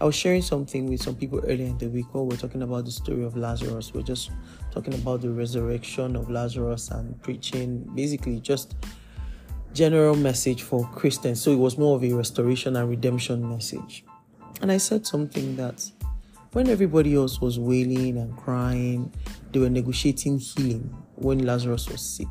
I 0.00 0.04
was 0.04 0.14
sharing 0.14 0.42
something 0.42 0.88
with 0.88 1.02
some 1.02 1.16
people 1.16 1.40
earlier 1.40 1.66
in 1.66 1.76
the 1.76 1.88
week 1.88 2.14
while 2.14 2.24
we 2.24 2.30
we're 2.30 2.40
talking 2.40 2.62
about 2.62 2.86
the 2.86 2.92
story 2.92 3.24
of 3.24 3.36
Lazarus. 3.36 3.92
We're 3.92 4.02
just 4.02 4.30
talking 4.70 4.94
about 4.94 5.20
the 5.20 5.30
resurrection 5.30 6.16
of 6.16 6.30
Lazarus 6.30 6.90
and 6.90 7.20
preaching 7.20 7.80
basically 7.94 8.40
just 8.40 8.76
general 9.74 10.14
message 10.14 10.62
for 10.62 10.88
Christians. 10.94 11.42
So 11.42 11.50
it 11.50 11.58
was 11.58 11.76
more 11.76 11.96
of 11.96 12.04
a 12.04 12.12
restoration 12.12 12.76
and 12.76 12.88
redemption 12.88 13.46
message. 13.48 14.04
And 14.62 14.72
I 14.72 14.78
said 14.78 15.06
something 15.06 15.56
that 15.56 15.90
when 16.52 16.68
everybody 16.68 17.14
else 17.14 17.40
was 17.40 17.58
wailing 17.58 18.16
and 18.16 18.36
crying, 18.36 19.12
they 19.52 19.58
were 19.58 19.68
negotiating 19.68 20.38
healing 20.38 20.96
when 21.16 21.44
Lazarus 21.44 21.88
was 21.88 22.00
sick. 22.00 22.28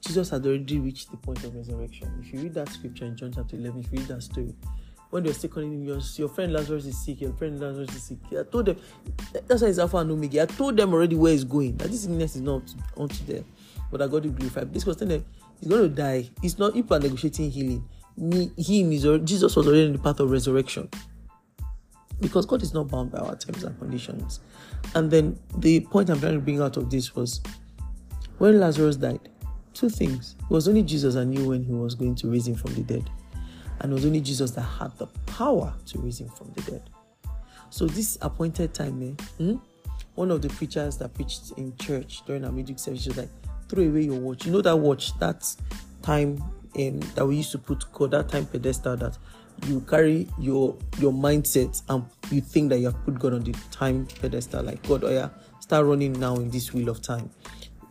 Jesus 0.00 0.30
had 0.30 0.46
already 0.46 0.78
reached 0.78 1.10
the 1.10 1.16
point 1.16 1.42
of 1.44 1.54
resurrection. 1.54 2.08
If 2.22 2.32
you 2.32 2.40
read 2.40 2.54
that 2.54 2.68
scripture 2.68 3.04
in 3.04 3.16
John 3.16 3.32
chapter 3.34 3.56
11, 3.56 3.80
if 3.80 3.92
you 3.92 3.98
read 3.98 4.08
that 4.08 4.22
story, 4.22 4.54
when 5.10 5.22
they 5.22 5.30
were 5.30 5.34
still 5.34 5.50
calling 5.50 5.72
him, 5.72 5.84
your, 5.84 5.98
your 6.16 6.28
friend 6.28 6.52
Lazarus 6.52 6.86
is 6.86 7.04
sick, 7.04 7.20
your 7.20 7.32
friend 7.32 7.60
Lazarus 7.60 7.94
is 7.94 8.02
sick. 8.02 8.18
I 8.32 8.42
told 8.44 8.66
them, 8.66 8.76
that's 9.46 9.62
why 9.62 9.68
it's 9.68 9.78
Alpha 9.78 9.98
and 9.98 10.10
Omega. 10.10 10.42
I 10.42 10.46
told 10.46 10.76
them 10.76 10.94
already 10.94 11.16
where 11.16 11.32
he's 11.32 11.44
going, 11.44 11.76
that 11.76 11.90
this 11.90 12.02
sickness 12.02 12.36
is 12.36 12.42
not 12.42 12.62
onto 12.96 13.24
them, 13.24 13.44
but 13.90 13.98
that 13.98 14.10
God 14.10 14.24
will 14.24 14.32
glorify. 14.32 14.64
This 14.64 14.86
was 14.86 14.96
telling 14.96 15.18
them, 15.18 15.24
he's 15.60 15.68
going 15.68 15.82
to 15.82 15.88
die. 15.88 16.30
It's 16.42 16.58
not, 16.58 16.74
people 16.74 16.96
are 16.96 17.00
negotiating 17.00 17.50
healing. 17.50 17.88
Me, 18.16 18.50
him 18.56 18.92
is, 18.92 19.02
Jesus 19.24 19.54
was 19.54 19.66
already 19.66 19.86
in 19.86 19.92
the 19.92 19.98
path 19.98 20.20
of 20.20 20.30
resurrection 20.30 20.88
because 22.20 22.46
God 22.46 22.62
is 22.62 22.72
not 22.72 22.88
bound 22.88 23.12
by 23.12 23.18
our 23.18 23.36
terms 23.36 23.64
and 23.64 23.78
conditions. 23.78 24.40
And 24.94 25.10
then 25.10 25.38
the 25.58 25.80
point 25.80 26.10
I'm 26.10 26.20
trying 26.20 26.34
to 26.34 26.40
bring 26.40 26.60
out 26.60 26.76
of 26.76 26.90
this 26.90 27.14
was 27.14 27.40
When 28.38 28.58
Lazarus 28.60 28.96
died, 28.96 29.28
two 29.74 29.88
things. 29.88 30.36
It 30.40 30.50
was 30.50 30.68
only 30.68 30.82
Jesus 30.82 31.14
that 31.14 31.26
knew 31.26 31.48
when 31.48 31.62
he 31.62 31.72
was 31.72 31.94
going 31.94 32.14
to 32.16 32.30
raise 32.30 32.48
him 32.48 32.54
from 32.54 32.74
the 32.74 32.82
dead. 32.82 33.10
And 33.80 33.92
it 33.92 33.94
was 33.94 34.06
only 34.06 34.20
Jesus 34.20 34.52
that 34.52 34.62
had 34.62 34.96
the 34.98 35.06
power 35.26 35.74
to 35.86 35.98
raise 35.98 36.20
him 36.20 36.28
from 36.28 36.52
the 36.54 36.70
dead. 36.70 36.90
So 37.70 37.86
this 37.86 38.16
appointed 38.22 38.72
time, 38.72 39.02
eh, 39.02 39.22
hmm? 39.36 39.56
one 40.14 40.30
of 40.30 40.40
the 40.40 40.48
preachers 40.48 40.96
that 40.98 41.12
preached 41.14 41.52
in 41.58 41.76
church 41.76 42.22
during 42.26 42.44
our 42.44 42.52
midweek 42.52 42.78
service 42.78 43.06
was 43.06 43.16
like, 43.18 43.28
throw 43.68 43.84
away 43.84 44.02
your 44.02 44.18
watch. 44.18 44.46
You 44.46 44.52
know 44.52 44.62
that 44.62 44.76
watch, 44.76 45.16
that 45.18 45.54
time 46.02 46.42
in 46.74 47.00
that 47.14 47.26
we 47.26 47.36
used 47.36 47.52
to 47.52 47.58
put 47.58 47.90
called 47.92 48.12
that 48.12 48.28
time 48.28 48.46
pedestal 48.46 48.96
that 48.96 49.18
you 49.66 49.80
carry 49.80 50.28
your 50.38 50.76
your 50.98 51.12
mindset 51.12 51.82
and 51.88 52.04
you 52.30 52.40
think 52.40 52.70
that 52.70 52.78
you 52.78 52.86
have 52.86 53.04
put 53.04 53.18
God 53.18 53.34
on 53.34 53.42
the 53.42 53.52
time 53.70 54.06
pedestal, 54.20 54.62
like 54.62 54.86
God, 54.86 55.04
oh 55.04 55.10
yeah, 55.10 55.28
start 55.60 55.86
running 55.86 56.12
now 56.12 56.36
in 56.36 56.50
this 56.50 56.72
wheel 56.72 56.88
of 56.88 57.02
time. 57.02 57.30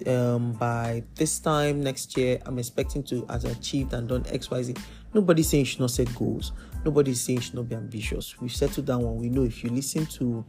Um, 0.08 0.52
by 0.54 1.04
this 1.16 1.40
time 1.40 1.82
next 1.82 2.18
year, 2.18 2.40
I'm 2.46 2.60
expecting 2.60 3.04
to 3.04 3.26
have 3.30 3.46
achieved 3.46 3.94
and 3.94 4.08
done 4.08 4.26
X, 4.30 4.52
Y, 4.52 4.64
Z. 4.64 4.76
Nobody's 5.14 5.50
saying 5.50 5.62
you 5.62 5.66
should 5.66 5.80
not 5.80 5.92
set 5.92 6.14
goals. 6.16 6.52
Nobody's 6.84 7.22
saying 7.22 7.38
you 7.38 7.42
should 7.44 7.56
not 7.56 7.70
be 7.70 7.76
ambitious. 7.76 8.40
We've 8.42 8.54
settled 8.54 8.88
that 8.88 9.00
one. 9.00 9.16
We 9.16 9.30
know 9.30 9.44
if 9.44 9.64
you 9.64 9.70
listen 9.70 10.06
to 10.06 10.44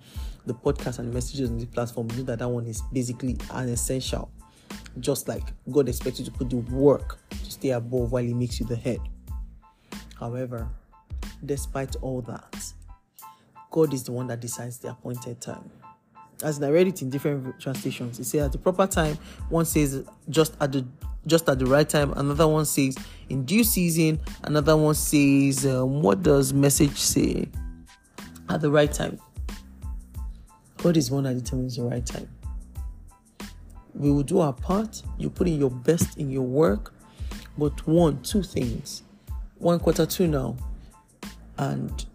the 0.44 0.54
podcast 0.54 0.99
and 0.99 1.08
the 1.08 1.14
messages 1.14 1.50
on 1.50 1.58
the 1.58 1.66
platform, 1.66 2.08
you 2.11 2.18
know 2.18 2.23
that 2.25 2.40
that 2.40 2.49
one 2.49 2.66
is 2.66 2.82
basically 2.92 3.37
an 3.52 3.68
essential. 3.68 4.30
Just 4.99 5.28
like 5.28 5.52
God 5.70 5.88
expects 5.88 6.18
you 6.18 6.25
to 6.25 6.32
put 6.32 6.50
the 6.50 6.56
work 6.56 7.18
to 7.30 7.50
stay 7.50 7.70
above 7.70 8.11
while 8.11 8.25
He 8.25 8.35
makes 8.35 8.58
you 8.58 8.66
the 8.66 8.76
head. 8.76 8.99
However, 10.18 10.68
despite 11.45 11.97
all 11.97 12.23
that, 12.23 12.73
God 13.71 13.93
is 13.93 14.05
the 14.05 14.12
one 14.12 14.26
that 14.28 14.40
decides 14.40 14.78
the 14.78 14.90
appointed 14.90 15.40
time. 15.40 15.71
As 16.43 16.62
I 16.62 16.71
read 16.71 16.87
it 16.87 17.02
in 17.02 17.11
different 17.11 17.59
translations, 17.61 18.19
it 18.19 18.25
says 18.25 18.47
at 18.47 18.52
the 18.52 18.59
proper 18.59 18.87
time. 18.87 19.16
One 19.49 19.64
says 19.64 20.05
just 20.28 20.55
at 20.61 20.73
the 20.73 20.87
just 21.26 21.49
at 21.49 21.59
the 21.59 21.66
right 21.66 21.88
time. 21.88 22.12
Another 22.12 22.47
one 22.47 22.64
says 22.64 22.97
in 23.28 23.45
due 23.45 23.64
season. 23.64 24.21
Another 24.43 24.76
one 24.76 24.95
says 24.95 25.66
um, 25.66 26.02
what 26.02 26.23
does 26.23 26.52
message 26.52 26.97
say 26.99 27.49
at 28.49 28.61
the 28.61 28.71
right 28.71 28.93
time. 28.93 29.19
God 30.78 30.97
is 30.97 31.11
one 31.11 31.25
that 31.25 31.35
determines 31.35 31.76
the 31.76 31.83
right 31.83 32.05
time. 32.05 32.28
We 33.95 34.11
will 34.11 34.23
do 34.23 34.40
our 34.40 34.52
part. 34.52 35.02
You 35.19 35.31
put 35.31 35.49
in 35.49 35.59
your 35.59 35.71
best 35.71 36.19
in 36.19 36.31
your 36.31 36.43
work, 36.43 36.93
but 37.57 37.87
one, 37.87 38.23
two 38.23 38.43
things. 38.43 39.02
One 39.59 39.81
quarter 39.81 40.05
two 40.05 40.28
now, 40.28 40.57
and 41.58 42.06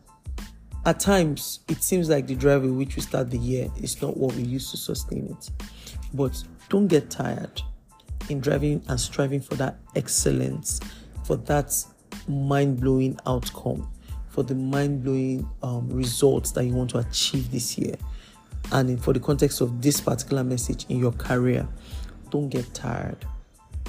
at 0.85 0.99
times 0.99 1.59
it 1.67 1.83
seems 1.83 2.09
like 2.09 2.27
the 2.27 2.35
drive 2.35 2.63
which 2.63 2.95
we 2.95 3.01
start 3.01 3.29
the 3.29 3.37
year 3.37 3.69
is 3.81 4.01
not 4.01 4.17
what 4.17 4.33
we 4.35 4.43
used 4.43 4.71
to 4.71 4.77
sustain 4.77 5.35
it. 5.37 5.49
But 6.13 6.43
don't 6.69 6.87
get 6.87 7.09
tired 7.09 7.61
in 8.29 8.39
driving 8.39 8.83
and 8.87 8.99
striving 8.99 9.41
for 9.41 9.55
that 9.55 9.77
excellence, 9.95 10.79
for 11.23 11.35
that 11.37 11.73
mind 12.27 12.79
blowing 12.79 13.19
outcome, 13.27 13.87
for 14.29 14.43
the 14.43 14.55
mind 14.55 15.03
blowing 15.03 15.47
um, 15.61 15.89
results 15.89 16.51
that 16.51 16.65
you 16.65 16.73
want 16.73 16.89
to 16.91 16.97
achieve 16.97 17.51
this 17.51 17.77
year. 17.77 17.95
And 18.71 18.89
in, 18.89 18.97
for 18.97 19.13
the 19.13 19.19
context 19.19 19.61
of 19.61 19.81
this 19.81 20.01
particular 20.01 20.43
message 20.43 20.85
in 20.89 20.99
your 20.99 21.11
career, 21.11 21.67
don't 22.29 22.49
get 22.49 22.73
tired 22.73 23.25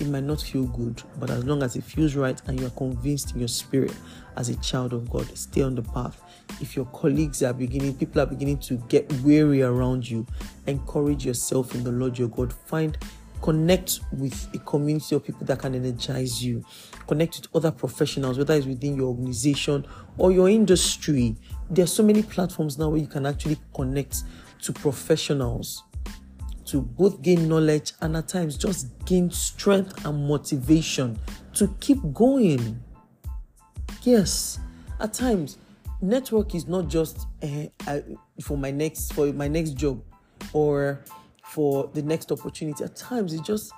it 0.00 0.08
might 0.08 0.24
not 0.24 0.40
feel 0.40 0.64
good, 0.64 1.02
but 1.18 1.30
as 1.30 1.44
long 1.44 1.62
as 1.62 1.76
it 1.76 1.84
feels 1.84 2.14
right 2.14 2.40
and 2.46 2.58
you 2.58 2.66
are 2.66 2.70
convinced 2.70 3.32
in 3.32 3.38
your 3.38 3.48
spirit 3.48 3.94
as 4.36 4.48
a 4.48 4.56
child 4.56 4.92
of 4.92 5.10
God, 5.10 5.26
stay 5.36 5.62
on 5.62 5.74
the 5.74 5.82
path. 5.82 6.22
If 6.60 6.76
your 6.76 6.86
colleagues 6.86 7.42
are 7.42 7.52
beginning, 7.52 7.94
people 7.94 8.20
are 8.20 8.26
beginning 8.26 8.58
to 8.60 8.74
get 8.88 9.12
weary 9.22 9.62
around 9.62 10.08
you, 10.08 10.26
encourage 10.66 11.26
yourself 11.26 11.74
in 11.74 11.84
the 11.84 11.92
Lord 11.92 12.18
your 12.18 12.28
God. 12.28 12.52
Find 12.52 12.96
connect 13.42 14.00
with 14.12 14.48
a 14.54 14.58
community 14.60 15.16
of 15.16 15.24
people 15.24 15.44
that 15.44 15.58
can 15.58 15.74
energize 15.74 16.42
you. 16.42 16.64
Connect 17.08 17.40
with 17.40 17.48
other 17.54 17.72
professionals, 17.72 18.38
whether 18.38 18.54
it's 18.54 18.66
within 18.66 18.96
your 18.96 19.08
organization 19.08 19.84
or 20.16 20.32
your 20.32 20.48
industry. 20.48 21.36
There 21.68 21.84
are 21.84 21.88
so 21.88 22.04
many 22.04 22.22
platforms 22.22 22.78
now 22.78 22.88
where 22.88 23.00
you 23.00 23.08
can 23.08 23.26
actually 23.26 23.58
connect 23.74 24.22
to 24.62 24.72
professionals 24.72 25.82
to 26.72 26.80
both 26.80 27.20
gain 27.20 27.48
knowledge 27.48 27.92
and 28.00 28.16
at 28.16 28.26
times 28.28 28.56
just 28.56 28.86
gain 29.04 29.30
strength 29.30 30.06
and 30.06 30.26
motivation 30.26 31.18
to 31.52 31.68
keep 31.80 31.98
going. 32.14 32.82
Yes, 34.04 34.58
at 34.98 35.12
times 35.12 35.58
network 36.00 36.54
is 36.54 36.66
not 36.66 36.88
just 36.88 37.26
uh, 37.42 37.98
for 38.40 38.56
my 38.56 38.70
next 38.70 39.12
for 39.12 39.30
my 39.34 39.48
next 39.48 39.72
job 39.72 40.02
or 40.54 41.04
for 41.44 41.90
the 41.92 42.00
next 42.00 42.32
opportunity. 42.32 42.84
At 42.84 42.96
times 42.96 43.34
it's 43.34 43.46
just 43.46 43.70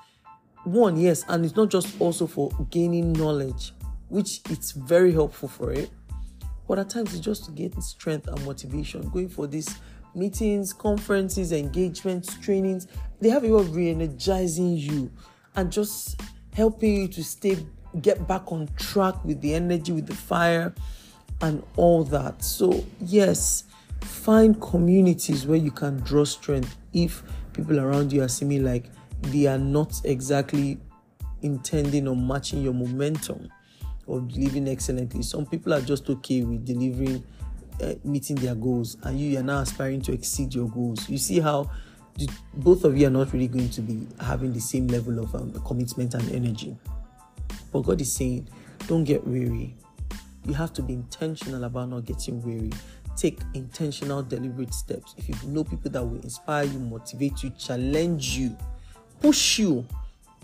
one 0.63 0.97
yes, 0.97 1.25
and 1.29 1.45
it's 1.45 1.57
not 1.57 1.71
just 1.71 2.01
also 2.01 2.29
for 2.29 2.53
gaining 2.71 3.13
knowledge, 3.13 3.73
which 4.09 4.41
it's 4.51 4.71
very 4.71 5.11
helpful 5.11 5.49
for 5.49 5.73
it. 5.73 5.91
But 6.69 6.79
at 6.79 6.91
times 6.91 7.13
it's 7.13 7.25
just 7.25 7.47
to 7.47 7.51
gain 7.51 7.79
strength 7.81 8.29
and 8.29 8.41
motivation. 8.47 9.09
Going 9.11 9.29
for 9.29 9.49
this 9.49 9.67
meetings, 10.15 10.73
conferences, 10.73 11.53
engagements, 11.53 12.37
trainings. 12.39 12.87
They 13.21 13.31
have 13.31 13.45
a 13.45 13.49
way 13.49 13.61
of 13.61 13.75
re 13.75 13.91
energizing 13.91 14.77
you 14.77 15.11
and 15.57 15.71
just 15.71 16.21
helping 16.55 16.95
you 16.95 17.09
to 17.09 17.25
stay, 17.25 17.59
get 18.01 18.27
back 18.27 18.51
on 18.53 18.69
track 18.77 19.25
with 19.25 19.41
the 19.41 19.55
energy, 19.55 19.93
with 19.93 20.07
the 20.07 20.15
fire, 20.15 20.75
and 21.41 21.63
all 21.77 22.05
that. 22.05 22.43
So, 22.43 22.85
yes, 23.01 23.65
find 24.01 24.61
communities 24.61 25.47
where 25.47 25.59
you 25.59 25.71
can 25.71 25.99
draw 26.01 26.25
strength 26.25 26.77
if 26.93 27.23
people 27.53 27.81
around 27.81 28.13
you 28.13 28.23
are 28.23 28.29
seeming 28.29 28.65
like 28.65 28.91
they 29.23 29.47
are 29.47 29.59
not 29.59 30.01
exactly 30.05 30.79
intending 31.43 32.09
or 32.09 32.17
matching 32.17 32.63
your 32.63 32.75
momentum 32.75 33.49
or 34.07 34.21
delivering 34.21 34.69
excellently. 34.69 35.23
Some 35.23 35.47
people 35.47 35.73
are 35.73 35.81
just 35.81 36.09
okay 36.11 36.43
with 36.43 36.65
delivering 36.65 37.25
uh, 37.83 37.95
meeting 38.05 38.37
their 38.37 38.55
goals 38.55 38.97
and 39.03 39.19
you 39.19 39.39
are 39.39 39.43
now 39.43 39.61
aspiring 39.61 40.01
to 40.03 40.13
exceed 40.13 40.55
your 40.55 40.69
goals. 40.69 41.09
You 41.09 41.19
see 41.19 41.41
how 41.41 41.71
the, 42.17 42.29
both 42.55 42.85
of 42.85 42.97
you 42.97 43.07
are 43.07 43.11
not 43.11 43.33
really 43.33 43.49
going 43.49 43.71
to 43.71 43.81
be 43.81 44.07
having 44.21 44.53
the 44.53 44.61
same 44.61 44.87
level 44.89 45.19
of 45.19 45.35
um, 45.35 45.53
commitment 45.67 46.15
and 46.15 46.31
energy. 46.33 46.77
But 47.73 47.81
god 47.81 48.01
is 48.01 48.13
saying 48.13 48.49
don't 48.87 49.05
get 49.05 49.27
weary. 49.27 49.75
You 50.47 50.55
have 50.55 50.73
to 50.75 50.83
be 50.83 50.93
intentional 50.93 51.65
about 51.65 51.89
not 51.89 52.05
getting 52.05 52.43
weary. 52.43 52.71
Take 53.17 53.41
intentional 53.55 54.23
deliberate 54.23 54.75
steps. 54.75 55.15
If 55.17 55.29
you 55.29 55.37
know 55.49 55.65
people 55.65 55.91
that 55.91 56.05
will 56.05 56.21
inspire 56.21 56.65
you 56.65 56.79
motivate 56.79 57.43
you 57.43 57.51
challenge 57.51 58.37
you 58.37 58.57
push 59.21 59.59
you 59.59 59.87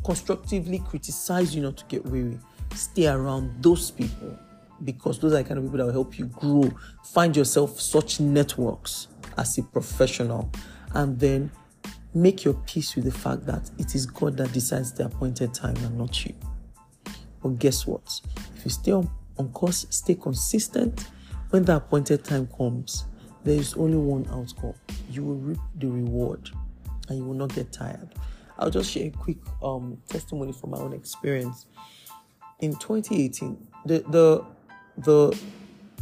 constructively 0.04 0.78
criticize 0.88 1.54
you 1.54 1.62
not 1.62 1.76
to 1.76 1.84
get 1.86 2.04
weary 2.06 2.38
stay 2.74 3.06
around 3.06 3.62
those 3.62 3.90
people 3.90 4.38
because 4.84 5.18
those 5.18 5.32
are 5.32 5.42
the 5.42 5.44
kind 5.44 5.58
of 5.58 5.64
people 5.64 5.78
that 5.78 5.86
will 5.86 5.92
help 5.92 6.18
you 6.18 6.26
grow. 6.26 6.70
Find 7.04 7.36
yourself 7.36 7.80
such 7.80 8.20
networks 8.20 9.08
as 9.36 9.56
a 9.58 9.62
professional, 9.62 10.50
and 10.94 11.18
then 11.18 11.50
make 12.14 12.44
your 12.44 12.54
peace 12.54 12.96
with 12.96 13.04
the 13.04 13.12
fact 13.12 13.46
that 13.46 13.70
it 13.78 13.94
is 13.94 14.06
God 14.06 14.36
that 14.38 14.52
decides 14.52 14.92
the 14.92 15.06
appointed 15.06 15.54
time 15.54 15.76
and 15.76 15.96
not 15.96 16.24
you. 16.24 16.34
But 17.42 17.58
guess 17.58 17.86
what? 17.86 18.20
If 18.56 18.64
you 18.64 18.70
stay 18.70 18.92
on, 18.92 19.08
on 19.38 19.50
course, 19.50 19.86
stay 19.90 20.14
consistent, 20.14 21.06
when 21.50 21.64
the 21.64 21.76
appointed 21.76 22.24
time 22.24 22.48
comes, 22.56 23.06
there 23.44 23.58
is 23.58 23.74
only 23.74 23.96
one 23.96 24.26
outcome. 24.30 24.74
You 25.10 25.24
will 25.24 25.36
reap 25.36 25.58
the 25.76 25.88
reward 25.88 26.50
and 27.08 27.18
you 27.18 27.24
will 27.24 27.34
not 27.34 27.54
get 27.54 27.72
tired. 27.72 28.14
I'll 28.58 28.70
just 28.70 28.90
share 28.90 29.06
a 29.06 29.10
quick 29.10 29.38
um, 29.62 29.98
testimony 30.08 30.52
from 30.52 30.70
my 30.70 30.78
own 30.78 30.92
experience. 30.92 31.66
In 32.60 32.72
2018, 32.72 33.66
the, 33.86 34.04
the 34.10 34.44
the 35.02 35.36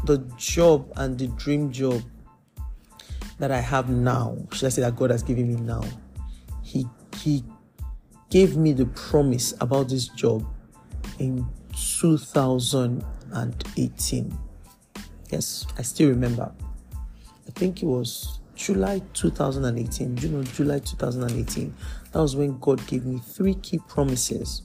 the 0.04 0.18
job 0.36 0.92
and 0.96 1.18
the 1.18 1.28
dream 1.28 1.72
job 1.72 2.02
that 3.38 3.50
I 3.50 3.60
have 3.60 3.88
now, 3.88 4.36
should 4.52 4.66
I 4.66 4.68
say 4.70 4.82
that 4.82 4.96
God 4.96 5.10
has 5.10 5.22
given 5.22 5.48
me 5.48 5.54
now, 5.60 5.82
He 6.62 6.86
He 7.16 7.42
gave 8.30 8.56
me 8.56 8.72
the 8.72 8.86
promise 8.86 9.54
about 9.60 9.88
this 9.88 10.08
job 10.08 10.44
in 11.18 11.46
2018. 11.72 14.38
Yes, 15.30 15.66
I 15.78 15.82
still 15.82 16.08
remember. 16.08 16.50
I 16.94 17.50
think 17.52 17.82
it 17.82 17.86
was 17.86 18.40
July 18.54 19.02
2018, 19.14 20.16
June 20.16 20.40
or 20.40 20.44
July 20.44 20.78
2018. 20.80 21.74
That 22.12 22.20
was 22.20 22.36
when 22.36 22.58
God 22.58 22.86
gave 22.86 23.04
me 23.04 23.18
three 23.18 23.54
key 23.54 23.78
promises 23.88 24.62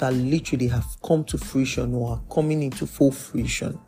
that 0.00 0.14
literally 0.14 0.66
have 0.66 0.96
come 1.04 1.22
to 1.24 1.36
fruition 1.36 1.94
or 1.94 2.12
are 2.12 2.22
coming 2.34 2.62
into 2.62 2.86
full 2.86 3.12
fruition 3.12 3.78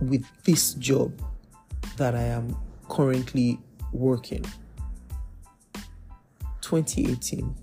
with 0.00 0.24
this 0.44 0.72
job 0.74 1.12
that 1.98 2.14
I 2.14 2.22
am 2.22 2.56
currently 2.88 3.60
working. 3.92 4.42
2018. 6.62 7.54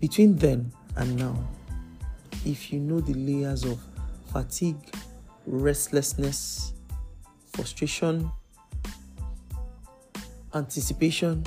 Between 0.00 0.36
then 0.36 0.72
and 0.96 1.16
now, 1.16 1.36
if 2.46 2.72
you 2.72 2.80
know 2.80 3.00
the 3.00 3.12
layers 3.12 3.64
of 3.64 3.78
fatigue, 4.32 4.78
restlessness, 5.46 6.72
frustration, 7.52 8.30
anticipation, 10.54 11.44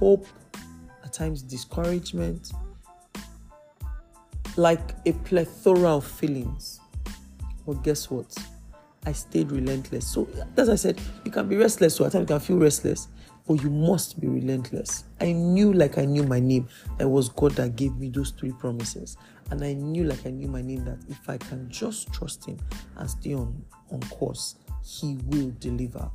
hope, 0.00 0.26
at 1.04 1.12
times 1.12 1.40
discouragement, 1.40 2.50
like 4.56 4.94
a 5.06 5.12
plethora 5.12 5.96
of 5.96 6.06
feelings. 6.06 6.80
But 7.66 7.82
guess 7.82 8.10
what? 8.10 8.36
I 9.06 9.12
stayed 9.12 9.50
relentless. 9.50 10.06
So, 10.06 10.28
as 10.56 10.68
I 10.68 10.76
said, 10.76 11.00
you 11.24 11.30
can 11.30 11.48
be 11.48 11.56
restless, 11.56 11.96
so 11.96 12.04
at 12.04 12.12
times 12.12 12.22
you 12.22 12.26
can 12.26 12.40
feel 12.40 12.58
restless, 12.58 13.08
but 13.46 13.62
you 13.62 13.70
must 13.70 14.20
be 14.20 14.26
relentless. 14.26 15.04
I 15.20 15.32
knew, 15.32 15.72
like 15.72 15.98
I 15.98 16.04
knew 16.04 16.22
my 16.22 16.40
name, 16.40 16.68
it 16.98 17.04
was 17.04 17.28
God 17.28 17.52
that 17.52 17.76
gave 17.76 17.96
me 17.96 18.08
those 18.08 18.30
three 18.30 18.52
promises. 18.52 19.16
And 19.50 19.62
I 19.62 19.74
knew, 19.74 20.04
like 20.04 20.24
I 20.26 20.30
knew 20.30 20.48
my 20.48 20.62
name, 20.62 20.84
that 20.86 20.98
if 21.08 21.28
I 21.28 21.36
can 21.36 21.68
just 21.68 22.12
trust 22.12 22.46
Him 22.46 22.58
and 22.96 23.10
stay 23.10 23.34
on, 23.34 23.62
on 23.90 24.00
course, 24.02 24.56
He 24.82 25.18
will 25.26 25.52
deliver. 25.58 26.10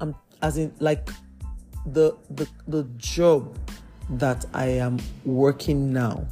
I'm 0.00 0.14
as 0.42 0.58
in, 0.58 0.72
like, 0.80 1.10
the, 1.86 2.16
the, 2.30 2.48
the 2.66 2.82
job 2.96 3.56
that 4.10 4.44
I 4.54 4.66
am 4.66 4.98
working 5.24 5.92
now, 5.92 6.26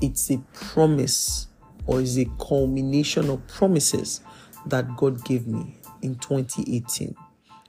it's 0.00 0.30
a 0.30 0.38
promise 0.52 1.48
or 1.86 2.00
is 2.00 2.18
a 2.18 2.26
culmination 2.38 3.30
of 3.30 3.46
promises 3.46 4.20
that 4.66 4.96
God 4.96 5.24
gave 5.24 5.46
me 5.46 5.76
in 6.02 6.14
2018 6.16 7.14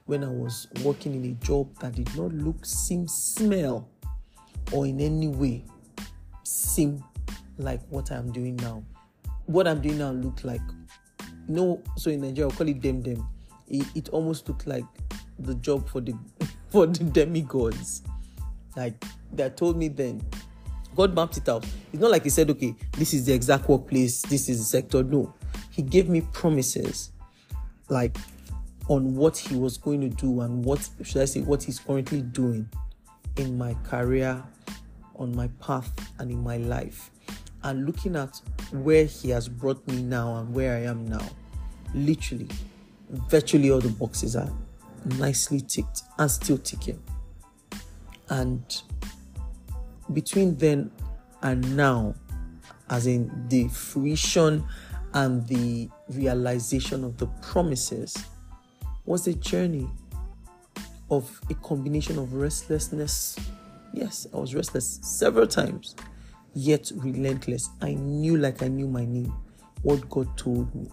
when 0.06 0.24
I 0.24 0.28
was 0.28 0.66
working 0.82 1.14
in 1.14 1.30
a 1.30 1.44
job 1.44 1.74
that 1.78 1.94
did 1.94 2.14
not 2.16 2.32
look, 2.32 2.64
seem, 2.64 3.06
smell, 3.08 3.88
or 4.72 4.86
in 4.86 5.00
any 5.00 5.28
way 5.28 5.64
seem 6.44 7.02
like 7.58 7.80
what 7.88 8.10
I'm 8.10 8.32
doing 8.32 8.56
now. 8.56 8.82
What 9.46 9.68
I'm 9.68 9.80
doing 9.80 9.98
now 9.98 10.10
looked 10.10 10.44
like, 10.44 10.60
know, 11.48 11.82
so 11.96 12.10
in 12.10 12.20
Nigeria, 12.22 12.50
I'll 12.50 12.56
call 12.56 12.68
it 12.68 12.80
dem 12.80 13.02
dem. 13.02 13.26
It, 13.68 13.86
it 13.94 14.08
almost 14.10 14.48
looked 14.48 14.66
like 14.66 14.84
the 15.38 15.54
job 15.56 15.88
for 15.88 16.00
the 16.00 16.14
for 16.70 16.86
the 16.86 17.04
demigods. 17.04 18.02
Like 18.76 19.02
they 19.32 19.48
told 19.50 19.76
me 19.76 19.88
then, 19.88 20.22
God 20.94 21.14
mapped 21.14 21.36
it 21.36 21.48
out. 21.48 21.64
It's 21.92 22.00
not 22.00 22.10
like 22.10 22.24
He 22.24 22.30
said, 22.30 22.50
okay, 22.50 22.74
this 22.92 23.14
is 23.14 23.26
the 23.26 23.32
exact 23.32 23.68
workplace, 23.68 24.22
this 24.22 24.48
is 24.48 24.58
the 24.58 24.64
sector. 24.64 25.02
No, 25.02 25.34
He 25.70 25.82
gave 25.82 26.08
me 26.08 26.20
promises, 26.32 27.12
like 27.88 28.16
on 28.88 29.14
what 29.14 29.36
He 29.36 29.56
was 29.56 29.78
going 29.78 30.00
to 30.02 30.08
do 30.08 30.40
and 30.40 30.64
what 30.64 30.88
should 31.02 31.22
I 31.22 31.26
say, 31.26 31.40
what 31.40 31.62
He's 31.62 31.78
currently 31.78 32.22
doing 32.22 32.68
in 33.36 33.56
my 33.56 33.74
career, 33.84 34.42
on 35.16 35.34
my 35.34 35.48
path, 35.60 35.90
and 36.18 36.30
in 36.30 36.42
my 36.42 36.58
life. 36.58 37.10
And 37.62 37.86
looking 37.86 38.16
at 38.16 38.40
where 38.72 39.04
He 39.04 39.30
has 39.30 39.48
brought 39.48 39.86
me 39.88 40.02
now 40.02 40.36
and 40.36 40.52
where 40.52 40.76
I 40.76 40.80
am 40.80 41.06
now, 41.06 41.26
literally, 41.94 42.48
virtually 43.10 43.70
all 43.70 43.80
the 43.80 43.88
boxes 43.88 44.36
are 44.36 44.50
nicely 45.18 45.60
ticked 45.60 46.02
and 46.18 46.30
still 46.30 46.58
ticking. 46.58 47.02
And 48.28 48.82
between 50.12 50.56
then 50.56 50.90
and 51.42 51.76
now, 51.76 52.14
as 52.90 53.06
in 53.06 53.30
the 53.48 53.68
fruition 53.68 54.64
and 55.14 55.46
the 55.48 55.88
realization 56.10 57.04
of 57.04 57.16
the 57.18 57.26
promises, 57.40 58.16
was 59.04 59.26
a 59.26 59.34
journey 59.34 59.88
of 61.10 61.40
a 61.50 61.54
combination 61.54 62.18
of 62.18 62.32
restlessness. 62.32 63.36
Yes, 63.92 64.26
I 64.32 64.38
was 64.38 64.54
restless 64.54 65.00
several 65.02 65.46
times, 65.46 65.94
yet 66.54 66.90
relentless. 66.96 67.68
I 67.80 67.94
knew, 67.94 68.36
like 68.36 68.62
I 68.62 68.68
knew 68.68 68.88
my 68.88 69.04
name, 69.04 69.34
what 69.82 70.08
God 70.08 70.36
told 70.38 70.74
me. 70.74 70.88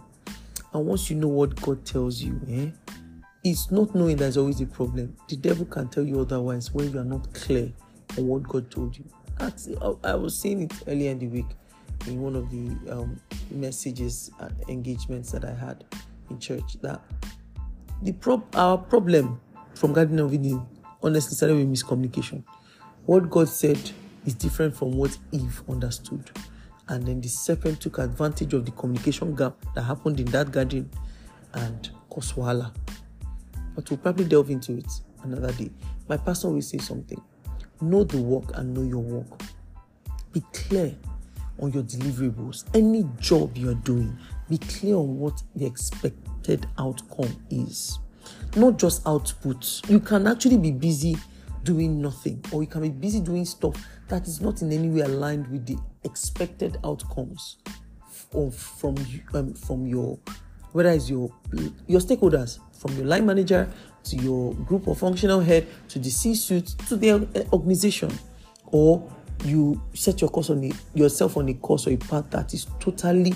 And 0.74 0.86
once 0.86 1.10
you 1.10 1.16
know 1.16 1.30
what 1.30 1.60
God 1.62 1.86
tells 1.86 2.22
you, 2.22 2.40
eh, 2.50 2.72
it's 3.44 3.72
not 3.72 3.96
knowing 3.96 4.18
there's 4.18 4.38
always 4.38 4.60
a 4.62 4.66
problem. 4.66 5.16
The 5.30 5.38
devil 5.38 5.66
can 5.66 5.88
tell 5.88 6.04
you 6.04 6.20
otherwise 6.20 6.74
when 6.74 6.92
you 6.92 7.00
are 7.00 7.06
not 7.06 7.34
clear 7.34 7.72
on 8.18 8.28
what 8.28 8.44
God 8.44 8.70
told 8.72 8.98
you. 8.98 9.06
That's, 9.38 9.70
I 10.04 10.16
was 10.16 10.38
saying 10.38 10.64
it 10.64 10.74
earlier 10.88 11.12
in 11.12 11.20
the 11.20 11.28
week 11.28 11.46
in 12.08 12.22
one 12.22 12.36
of 12.36 12.50
the 12.50 12.92
um, 12.92 13.20
messages 13.52 14.32
and 14.40 14.54
engagements 14.68 15.32
that 15.32 15.46
I 15.46 15.54
had 15.54 15.86
in 16.30 16.40
church 16.40 16.78
that 16.82 17.02
the 18.02 18.14
prob- 18.14 18.56
our 18.56 18.78
problem 18.78 19.40
from 19.76 19.94
Garden 19.94 20.20
of 20.20 20.34
Eden 20.34 20.66
honestly 21.02 21.36
started 21.36 21.56
miscommunication. 21.68 22.44
What 23.06 23.30
God 23.30 23.50
said 23.50 23.80
is 24.26 24.34
different 24.34 24.76
from 24.76 24.92
what 24.92 25.18
Eve 25.32 25.62
understood. 25.70 26.30
And 26.88 27.06
then 27.06 27.22
the 27.22 27.28
serpent 27.28 27.80
took 27.82 27.98
advantage 28.00 28.54
of 28.54 28.66
the 28.66 28.72
communication 28.72 29.36
gap 29.36 29.56
that 29.76 29.84
happened 29.84 30.20
in 30.20 30.26
that 30.28 30.52
garden 30.52 30.90
and 31.54 31.90
caused 32.10 32.36
wahala. 32.36 32.74
But 33.76 33.90
we'll 33.90 34.00
probably 34.00 34.26
delve 34.26 34.50
into 34.50 34.78
it 34.78 34.92
another 35.24 35.52
day. 35.54 35.72
My 36.08 36.18
pastor 36.18 36.50
will 36.50 36.62
say 36.62 36.80
something. 36.80 37.22
Know 37.82 38.04
the 38.04 38.22
work 38.22 38.52
and 38.56 38.74
know 38.74 38.82
your 38.82 39.02
work. 39.02 39.42
Be 40.34 40.42
clear 40.54 40.96
on 41.60 41.72
your 41.72 41.84
deliverables. 41.84 42.66
Any 42.74 43.06
job 43.20 43.58
you're 43.58 43.74
doing, 43.76 44.18
be 44.50 44.58
clear 44.58 44.96
on 44.96 45.18
what 45.18 45.42
the 45.56 45.66
expected 45.66 46.68
outcome 46.78 47.36
is. 47.50 48.00
Not 48.56 48.78
just 48.78 49.06
output. 49.08 49.82
You 49.90 50.00
can 50.00 50.28
actually 50.28 50.58
be 50.58 50.72
busy 50.72 51.18
doing 51.64 52.02
nothing, 52.02 52.44
or 52.52 52.62
you 52.62 52.68
can 52.68 52.82
be 52.82 52.90
busy 52.90 53.20
doing 53.20 53.46
stuff 53.46 53.76
that 54.08 54.28
is 54.28 54.42
not 54.42 54.62
in 54.62 54.72
any 54.72 54.90
way 54.90 55.02
aligned 55.02 55.48
with 55.48 55.66
the 55.66 55.78
expected 56.04 56.78
outcomes 56.84 57.58
of, 58.34 58.56
from 58.56 58.96
um, 59.34 59.54
from 59.54 59.86
your 59.86 60.20
whether 60.72 60.90
it's 60.90 61.10
your 61.10 61.32
your 61.88 62.00
stakeholders, 62.00 62.60
from 62.80 62.96
your 62.96 63.06
line 63.06 63.26
manager 63.26 63.72
to 64.10 64.18
your 64.18 64.54
group 64.54 64.88
or 64.88 64.96
functional 64.96 65.40
head 65.40 65.68
to 65.90 66.00
the 66.00 66.10
C-suite 66.10 66.68
to 66.88 66.96
the 66.96 67.12
uh, 67.12 67.20
organization, 67.54 68.12
or 68.68 69.12
you 69.46 69.82
set 69.94 70.22
your 70.22 70.30
course 70.30 70.50
on 70.50 70.64
a, 70.64 70.72
yourself 70.94 71.38
on 71.38 71.50
a 71.50 71.54
course 71.54 71.88
or 71.88 71.92
a 71.92 71.98
path 71.98 72.30
that 72.32 72.54
is 72.54 72.68
totally 72.80 73.34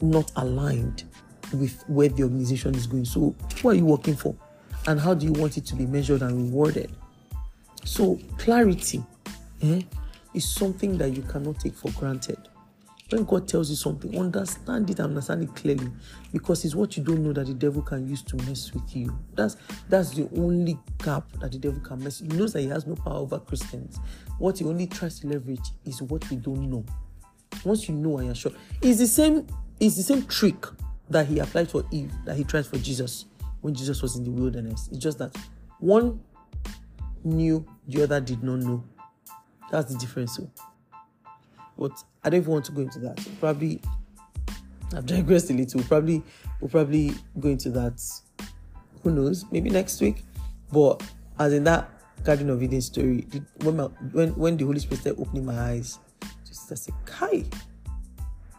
not 0.00 0.30
aligned 0.36 1.04
with 1.52 1.82
where 1.88 2.08
the 2.08 2.22
organization 2.22 2.74
is 2.74 2.86
going. 2.86 3.04
So, 3.04 3.34
what 3.62 3.72
are 3.72 3.78
you 3.78 3.86
working 3.86 4.16
for, 4.16 4.34
and 4.86 5.00
how 5.00 5.14
do 5.14 5.26
you 5.26 5.32
want 5.32 5.56
it 5.56 5.66
to 5.66 5.76
be 5.76 5.86
measured 5.86 6.22
and 6.22 6.50
rewarded? 6.50 6.90
So, 7.84 8.18
clarity 8.38 9.02
eh, 9.62 9.82
is 10.34 10.48
something 10.48 10.98
that 10.98 11.10
you 11.10 11.22
cannot 11.22 11.60
take 11.60 11.74
for 11.74 11.90
granted. 11.92 12.38
When 13.10 13.24
God 13.24 13.48
tells 13.48 13.68
you 13.70 13.76
something, 13.76 14.16
understand 14.18 14.88
it 14.88 15.00
and 15.00 15.08
understand 15.08 15.42
it 15.42 15.54
clearly 15.56 15.90
because 16.32 16.64
it's 16.64 16.76
what 16.76 16.96
you 16.96 17.02
don't 17.02 17.24
know 17.24 17.32
that 17.32 17.46
the 17.46 17.54
devil 17.54 17.82
can 17.82 18.08
use 18.08 18.22
to 18.22 18.36
mess 18.36 18.72
with 18.72 18.94
you. 18.94 19.18
That's 19.34 19.56
that's 19.88 20.10
the 20.10 20.28
only 20.36 20.78
gap 21.02 21.24
that 21.40 21.50
the 21.50 21.58
devil 21.58 21.80
can 21.80 22.04
mess. 22.04 22.20
He 22.20 22.28
knows 22.28 22.52
that 22.52 22.60
he 22.60 22.68
has 22.68 22.86
no 22.86 22.94
power 22.94 23.18
over 23.18 23.40
Christians. 23.40 23.98
What 24.38 24.58
he 24.58 24.64
only 24.64 24.86
tries 24.86 25.18
to 25.20 25.26
leverage 25.26 25.72
is 25.84 26.00
what 26.02 26.28
we 26.30 26.36
don't 26.36 26.70
know. 26.70 26.84
Once 27.64 27.88
you 27.88 27.96
know 27.96 28.18
and 28.18 28.26
you're 28.26 28.34
sure, 28.36 28.52
it's 28.80 28.98
the 28.98 29.08
same, 29.08 29.46
it's 29.80 29.96
the 29.96 30.02
same 30.04 30.24
trick 30.26 30.64
that 31.08 31.26
he 31.26 31.40
applied 31.40 31.68
for 31.68 31.84
Eve 31.90 32.12
that 32.24 32.36
he 32.36 32.44
tried 32.44 32.66
for 32.66 32.78
Jesus 32.78 33.24
when 33.60 33.74
Jesus 33.74 34.02
was 34.02 34.16
in 34.16 34.24
the 34.24 34.30
wilderness. 34.30 34.88
It's 34.92 34.98
just 34.98 35.18
that 35.18 35.36
one 35.80 36.20
knew, 37.24 37.66
the 37.88 38.04
other 38.04 38.20
did 38.20 38.42
not 38.42 38.60
know. 38.60 38.84
That's 39.70 39.92
the 39.92 39.98
difference. 39.98 40.36
So. 40.36 40.48
But 41.80 41.92
I 42.22 42.28
don't 42.28 42.42
even 42.42 42.52
want 42.52 42.66
to 42.66 42.72
go 42.72 42.82
into 42.82 42.98
that. 42.98 43.26
Probably 43.40 43.80
I've 44.94 45.06
digressed 45.06 45.50
a 45.50 45.54
little. 45.54 45.82
Probably 45.84 46.22
we'll 46.60 46.68
probably 46.68 47.12
go 47.40 47.48
into 47.48 47.70
that. 47.70 48.02
Who 49.02 49.10
knows? 49.10 49.46
Maybe 49.50 49.70
next 49.70 49.98
week. 50.02 50.22
But 50.70 51.02
as 51.38 51.54
in 51.54 51.64
that 51.64 51.90
Garden 52.22 52.50
of 52.50 52.62
Eden 52.62 52.82
story, 52.82 53.26
when 53.62 53.78
my, 53.78 53.84
when 54.12 54.28
when 54.36 54.56
the 54.58 54.66
Holy 54.66 54.78
Spirit 54.78 55.00
started 55.00 55.22
opening 55.22 55.46
my 55.46 55.58
eyes, 55.58 55.98
just 56.46 56.70
I 56.70 56.74
said, 56.74 56.94
Kai, 57.06 57.46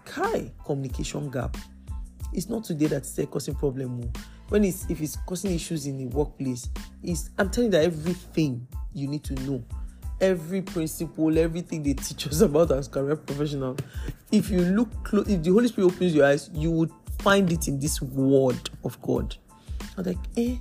Kai, 0.04 0.52
communication 0.66 1.30
gap. 1.30 1.56
It's 2.34 2.50
not 2.50 2.64
today 2.64 2.88
that 2.88 3.04
it's 3.04 3.20
causing 3.30 3.54
problem. 3.54 4.02
Oh. 4.04 4.20
When 4.50 4.64
it's 4.64 4.90
if 4.90 5.00
it's 5.00 5.16
causing 5.28 5.52
issues 5.52 5.86
in 5.86 6.00
the 6.00 6.08
workplace, 6.08 6.70
is 7.04 7.30
I'm 7.38 7.52
telling 7.52 7.68
you 7.68 7.78
that 7.78 7.84
everything 7.84 8.68
you 8.94 9.08
need 9.08 9.24
to 9.26 9.36
know 9.44 9.64
every 10.22 10.62
principle, 10.62 11.38
everything 11.38 11.84
they 11.84 11.94
teach 11.94 12.28
us 12.28 12.42
about 12.42 12.72
as 12.72 12.88
career 12.88 13.16
professionals. 13.16 13.80
If 14.32 14.50
you 14.50 14.62
look 14.62 15.04
close, 15.04 15.28
if 15.28 15.44
the 15.44 15.52
Holy 15.52 15.68
Spirit 15.68 15.88
opens 15.88 16.16
your 16.16 16.26
eyes, 16.26 16.50
you 16.54 16.72
would 16.72 16.92
find 17.20 17.52
it 17.52 17.68
in 17.68 17.80
this 17.80 18.02
word 18.02 18.70
of 18.84 19.02
God. 19.02 19.36
I'm 19.98 20.06
like, 20.06 20.18
eh, 20.38 20.56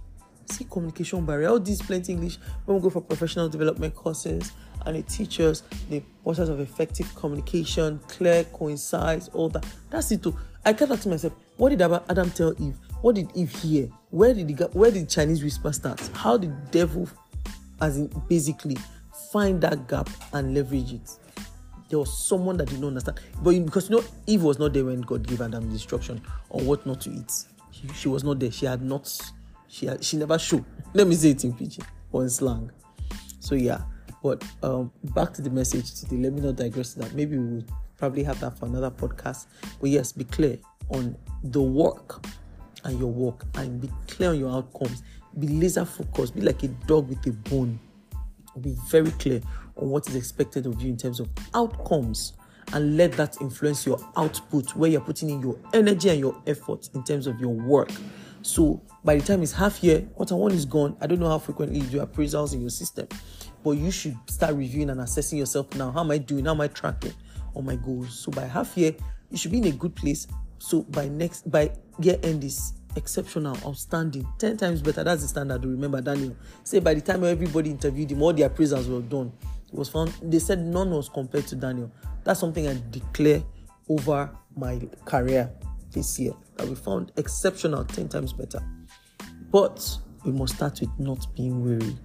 see 0.46 0.64
communication 0.64 1.24
barrier. 1.24 1.48
All 1.48 1.60
these 1.60 1.80
plenty 1.80 2.12
English 2.12 2.38
when 2.64 2.76
we 2.76 2.82
go 2.82 2.90
for 2.90 3.00
professional 3.00 3.48
development 3.48 3.94
courses 3.94 4.52
and 4.86 4.96
it 4.96 5.08
teaches 5.08 5.62
the 5.88 5.96
importance 5.96 6.48
of 6.48 6.58
effective 6.60 7.14
communication, 7.14 8.00
clear, 8.08 8.44
concise, 8.44 9.28
all 9.28 9.48
that. 9.50 9.64
That's 9.90 10.10
it 10.10 10.22
too. 10.22 10.36
I 10.64 10.72
kept 10.72 10.90
asking 10.90 11.12
myself, 11.12 11.34
what 11.56 11.70
did 11.70 11.82
Adam 11.82 12.30
tell 12.30 12.54
Eve? 12.60 12.76
What 13.02 13.14
did 13.14 13.30
Eve 13.34 13.50
hear? 13.50 13.88
Where 14.10 14.34
did 14.34 14.48
the 14.48 14.64
where 14.72 14.90
did 14.90 15.08
Chinese 15.08 15.42
whisper 15.42 15.72
start? 15.72 16.00
How 16.14 16.36
did 16.36 16.70
devil, 16.70 17.08
as 17.80 17.96
in 17.96 18.08
basically, 18.28 18.76
find 19.32 19.60
that 19.60 19.88
gap 19.88 20.08
and 20.32 20.54
leverage 20.54 20.92
it. 20.92 21.10
There 21.88 21.98
was 21.98 22.26
someone 22.26 22.56
that 22.58 22.68
did 22.68 22.80
not 22.80 22.88
understand, 22.88 23.20
but 23.42 23.52
because 23.64 23.90
you 23.90 23.96
know 23.96 24.04
Eve 24.26 24.42
was 24.42 24.58
not 24.58 24.72
there 24.72 24.84
when 24.84 25.00
God 25.00 25.26
gave 25.26 25.40
Adam 25.40 25.66
the 25.66 25.72
instruction 25.72 26.22
on 26.50 26.64
what 26.66 26.86
not 26.86 27.00
to 27.02 27.10
eat. 27.10 27.32
She, 27.72 27.88
she 27.88 28.08
was 28.08 28.22
not 28.22 28.38
there. 28.38 28.50
She 28.50 28.66
had 28.66 28.82
not. 28.82 29.08
She 29.68 29.86
had, 29.86 30.04
she 30.04 30.16
never 30.16 30.38
showed. 30.38 30.64
Let 30.94 31.06
me 31.06 31.14
say 31.14 31.30
it 31.30 31.44
in 31.44 31.52
pidgin 31.52 31.84
or 32.12 32.22
in 32.22 32.30
slang. 32.30 32.70
So 33.40 33.54
yeah, 33.54 33.82
but 34.22 34.44
um, 34.62 34.92
back 35.02 35.32
to 35.34 35.42
the 35.42 35.50
message 35.50 35.94
today. 35.94 36.16
Let 36.16 36.32
me 36.32 36.42
not 36.42 36.56
digress 36.56 36.94
to 36.94 37.00
that. 37.00 37.14
Maybe 37.14 37.36
we'll 37.36 37.64
probably 37.96 38.22
have 38.24 38.38
that 38.40 38.58
for 38.58 38.66
another 38.66 38.90
podcast. 38.90 39.46
But 39.80 39.90
yes, 39.90 40.12
be 40.12 40.24
clear 40.24 40.58
on 40.90 41.16
the 41.42 41.62
work 41.62 42.24
and 42.84 42.98
your 42.98 43.10
work 43.10 43.44
and 43.54 43.80
be 43.80 43.90
clear 44.06 44.30
on 44.30 44.38
your 44.38 44.50
outcomes. 44.52 45.02
Be 45.38 45.48
laser 45.48 45.84
focused, 45.84 46.34
be 46.34 46.40
like 46.40 46.62
a 46.62 46.68
dog 46.68 47.08
with 47.08 47.26
a 47.26 47.32
bone. 47.32 47.78
Be 48.60 48.76
very 48.88 49.10
clear 49.12 49.40
on 49.76 49.90
what 49.90 50.08
is 50.08 50.16
expected 50.16 50.66
of 50.66 50.80
you 50.80 50.90
in 50.90 50.96
terms 50.96 51.20
of 51.20 51.28
outcomes 51.54 52.34
and 52.72 52.96
let 52.96 53.12
that 53.12 53.40
influence 53.40 53.86
your 53.86 53.98
output 54.16 54.74
where 54.76 54.90
you're 54.90 55.00
putting 55.00 55.30
in 55.30 55.40
your 55.40 55.58
energy 55.72 56.08
and 56.08 56.20
your 56.20 56.40
effort 56.46 56.88
in 56.94 57.02
terms 57.02 57.26
of 57.26 57.40
your 57.40 57.50
work. 57.52 57.90
So 58.42 58.82
by 59.04 59.16
the 59.16 59.24
time 59.24 59.42
it's 59.42 59.52
half 59.52 59.82
year, 59.82 60.02
quarter 60.14 60.36
one 60.36 60.52
is 60.52 60.64
gone. 60.64 60.96
I 61.00 61.06
don't 61.06 61.20
know 61.20 61.28
how 61.28 61.38
frequently 61.38 61.80
you 61.80 61.86
do 61.86 61.98
appraisals 61.98 62.54
in 62.54 62.60
your 62.60 62.70
system, 62.70 63.08
but 63.62 63.72
you 63.72 63.90
should 63.90 64.16
start 64.28 64.54
reviewing 64.54 64.90
and 64.90 65.00
assessing 65.00 65.38
yourself 65.38 65.74
now. 65.74 65.90
How 65.90 66.00
am 66.00 66.10
I 66.10 66.18
doing? 66.18 66.44
How 66.44 66.52
am 66.52 66.60
I 66.60 66.68
tracking 66.68 67.12
on 67.54 67.64
my 67.66 67.76
goals? 67.76 68.18
So 68.18 68.30
by 68.30 68.46
half 68.46 68.76
year, 68.76 68.94
you 69.30 69.36
should 69.36 69.52
be 69.52 69.58
in 69.58 69.66
a 69.66 69.72
good 69.72 69.94
place. 69.94 70.26
So 70.58 70.82
by 70.82 71.08
next 71.08 71.50
by 71.50 71.72
year 72.00 72.18
end 72.22 72.44
is 72.44 72.74
exceptional, 72.96 73.56
outstanding, 73.64 74.26
10 74.38 74.56
times 74.56 74.82
better. 74.82 75.04
That's 75.04 75.22
the 75.22 75.28
standard. 75.28 75.64
Remember, 75.64 76.00
Daniel. 76.00 76.36
Say 76.64 76.80
by 76.80 76.94
the 76.94 77.00
time 77.00 77.24
everybody 77.24 77.70
interviewed 77.70 78.10
him, 78.10 78.22
all 78.22 78.32
the 78.32 78.42
appraisals 78.42 78.88
were 78.88 79.00
done. 79.00 79.32
It 79.72 79.78
was 79.78 79.88
found 79.88 80.12
they 80.22 80.38
said 80.38 80.58
none 80.58 80.90
was 80.90 81.08
compared 81.08 81.46
to 81.48 81.56
Daniel. 81.56 81.90
That's 82.24 82.40
something 82.40 82.66
I 82.66 82.80
declare 82.90 83.42
over 83.88 84.30
my 84.56 84.80
career 85.04 85.50
this 85.92 86.18
year 86.18 86.32
that 86.56 86.66
we 86.68 86.74
found 86.74 87.12
exceptional 87.16 87.84
10 87.84 88.08
times 88.08 88.32
better. 88.32 88.60
But 89.50 89.98
we 90.24 90.32
must 90.32 90.56
start 90.56 90.80
with 90.80 90.90
not 90.98 91.26
being 91.34 91.64
weary. 91.64 91.96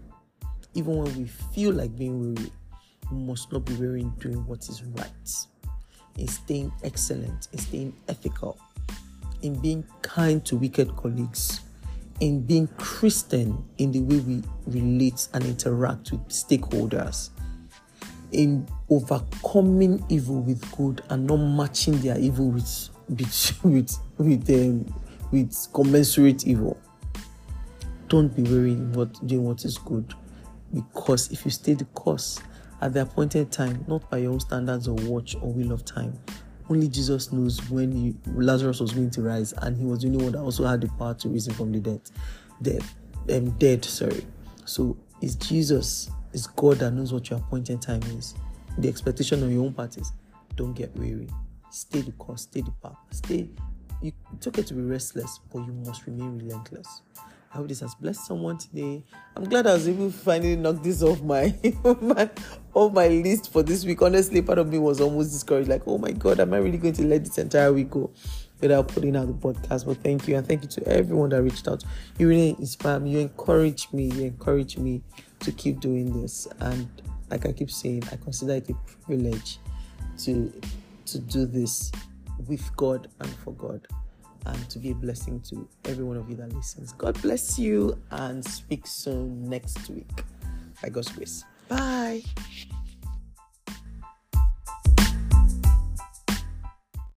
Even 0.73 0.97
when 0.97 1.17
we 1.17 1.25
feel 1.25 1.73
like 1.73 1.95
being 1.95 2.19
weary, 2.19 2.51
we 3.11 3.17
must 3.17 3.51
not 3.51 3.65
be 3.65 3.73
weary 3.75 4.01
in 4.01 4.09
doing 4.15 4.45
what 4.47 4.67
is 4.67 4.83
right, 4.83 5.29
in 6.17 6.27
staying 6.27 6.71
excellent, 6.83 7.47
in 7.53 7.59
staying 7.59 7.95
ethical, 8.07 8.57
in 9.45 9.53
being 9.59 9.85
kind 10.01 10.43
to 10.43 10.55
wicked 10.55 10.95
colleagues, 10.95 11.61
in 12.19 12.41
being 12.41 12.67
Christian 12.77 13.63
in 13.77 13.91
the 13.91 14.01
way 14.01 14.17
we 14.19 14.43
relate 14.65 15.27
and 15.33 15.43
interact 15.45 16.11
with 16.11 16.27
stakeholders, 16.29 17.29
in 18.31 18.67
overcoming 18.89 20.03
evil 20.09 20.41
with 20.41 20.69
good 20.75 21.03
and 21.09 21.27
not 21.27 21.37
matching 21.37 21.99
their 22.01 22.17
evil 22.17 22.49
with 22.49 22.89
with 23.07 23.63
with 23.63 24.49
um, 24.49 24.93
with 25.31 25.67
commensurate 25.73 26.47
evil. 26.47 26.79
Don't 28.07 28.35
be 28.35 28.43
weary 28.43 28.71
in 28.71 28.93
what 28.93 29.25
doing 29.27 29.45
what 29.45 29.63
is 29.63 29.77
good, 29.77 30.13
because 30.73 31.31
if 31.31 31.45
you 31.45 31.51
stay 31.51 31.73
the 31.75 31.85
course 31.85 32.39
at 32.81 32.93
the 32.93 33.03
appointed 33.03 33.51
time, 33.51 33.85
not 33.87 34.09
by 34.09 34.17
your 34.17 34.33
own 34.33 34.39
standards 34.39 34.87
or 34.87 34.95
watch 34.95 35.35
or 35.35 35.53
will 35.53 35.71
of 35.71 35.85
time, 35.85 36.17
only 36.69 36.87
Jesus 36.87 37.31
knows 37.31 37.59
when 37.69 37.91
he, 37.91 38.15
Lazarus 38.31 38.79
was 38.79 38.91
going 38.91 39.11
to 39.11 39.21
rise, 39.21 39.53
and 39.53 39.77
he 39.77 39.85
was 39.85 40.01
the 40.01 40.07
only 40.07 40.23
one 40.23 40.31
that 40.33 40.39
also 40.39 40.65
had 40.65 40.81
the 40.81 40.87
power 40.89 41.13
to 41.15 41.29
raise 41.29 41.47
him 41.47 41.53
from 41.53 41.71
the 41.71 41.79
dead. 41.79 42.01
Dead, 42.61 42.83
um, 43.31 43.51
dead. 43.51 43.85
Sorry. 43.85 44.25
So 44.65 44.97
it's 45.21 45.35
Jesus, 45.35 46.09
it's 46.33 46.47
God 46.47 46.77
that 46.77 46.91
knows 46.91 47.13
what 47.13 47.29
your 47.29 47.39
appointed 47.39 47.81
time 47.81 48.01
is. 48.03 48.35
The 48.77 48.89
expectation 48.89 49.43
on 49.43 49.51
your 49.51 49.63
own 49.63 49.73
part 49.73 49.97
is 49.97 50.11
don't 50.55 50.73
get 50.73 50.95
weary. 50.95 51.29
Stay 51.69 52.01
the 52.01 52.11
course, 52.13 52.43
stay 52.43 52.61
the 52.61 52.71
path, 52.83 52.97
stay. 53.11 53.49
You, 54.01 54.11
it's 54.35 54.47
okay 54.47 54.63
to 54.63 54.73
be 54.73 54.81
restless, 54.81 55.39
but 55.53 55.65
you 55.65 55.73
must 55.85 56.05
remain 56.05 56.37
relentless. 56.37 57.01
I 57.55 57.59
hope 57.59 57.69
this 57.69 57.79
has 57.79 57.95
blessed 57.95 58.25
someone 58.25 58.57
today. 58.57 59.01
I'm 59.33 59.45
glad 59.45 59.65
I 59.65 59.75
was 59.75 59.87
able 59.87 60.11
to 60.11 60.17
finally 60.17 60.57
knock 60.57 60.83
this 60.83 61.01
off 61.01 61.21
my, 61.21 61.55
my 62.01 62.29
off 62.73 62.91
my 62.91 63.07
list 63.07 63.53
for 63.53 63.63
this 63.63 63.85
week. 63.85 64.01
Honestly, 64.01 64.41
part 64.41 64.59
of 64.59 64.67
me 64.67 64.77
was 64.77 64.99
almost 64.99 65.31
discouraged, 65.31 65.69
like, 65.69 65.83
oh 65.87 65.97
my 65.97 66.11
god, 66.11 66.41
am 66.41 66.53
I 66.53 66.57
really 66.57 66.77
going 66.77 66.95
to 66.95 67.05
let 67.05 67.23
this 67.23 67.37
entire 67.37 67.71
week 67.71 67.91
go 67.91 68.11
without 68.59 68.89
putting 68.89 69.15
out 69.15 69.27
the 69.27 69.33
podcast? 69.33 69.85
But 69.85 70.03
thank 70.03 70.27
you, 70.27 70.35
and 70.35 70.45
thank 70.45 70.63
you 70.63 70.67
to 70.67 70.85
everyone 70.85 71.29
that 71.29 71.43
reached 71.43 71.65
out. 71.69 71.81
You 72.19 72.27
really 72.27 72.57
inspire 72.59 72.99
me, 72.99 73.11
you 73.11 73.19
encourage 73.19 73.87
me, 73.93 74.11
you 74.11 74.25
encourage 74.25 74.77
me 74.77 75.01
to 75.39 75.53
keep 75.53 75.79
doing 75.79 76.21
this. 76.21 76.49
And 76.59 76.89
like 77.31 77.45
I 77.45 77.53
keep 77.53 77.71
saying, 77.71 78.03
I 78.11 78.17
consider 78.17 78.55
it 78.55 78.69
a 78.69 78.73
privilege 79.05 79.59
to 80.25 80.51
to 81.05 81.19
do 81.19 81.45
this 81.45 81.89
with 82.49 82.75
God 82.75 83.07
and 83.21 83.29
for 83.29 83.53
God 83.53 83.87
and 84.45 84.69
to 84.69 84.79
be 84.79 84.91
a 84.91 84.95
blessing 84.95 85.39
to 85.41 85.67
every 85.85 86.03
one 86.03 86.17
of 86.17 86.29
you 86.29 86.35
that 86.35 86.53
listens. 86.53 86.93
God 86.93 87.19
bless 87.21 87.57
you 87.57 87.97
and 88.11 88.43
speak 88.43 88.85
soon 88.87 89.49
next 89.49 89.89
week. 89.89 90.23
By 90.81 90.89
God's 90.89 91.11
grace. 91.11 91.43
Bye. 91.67 92.21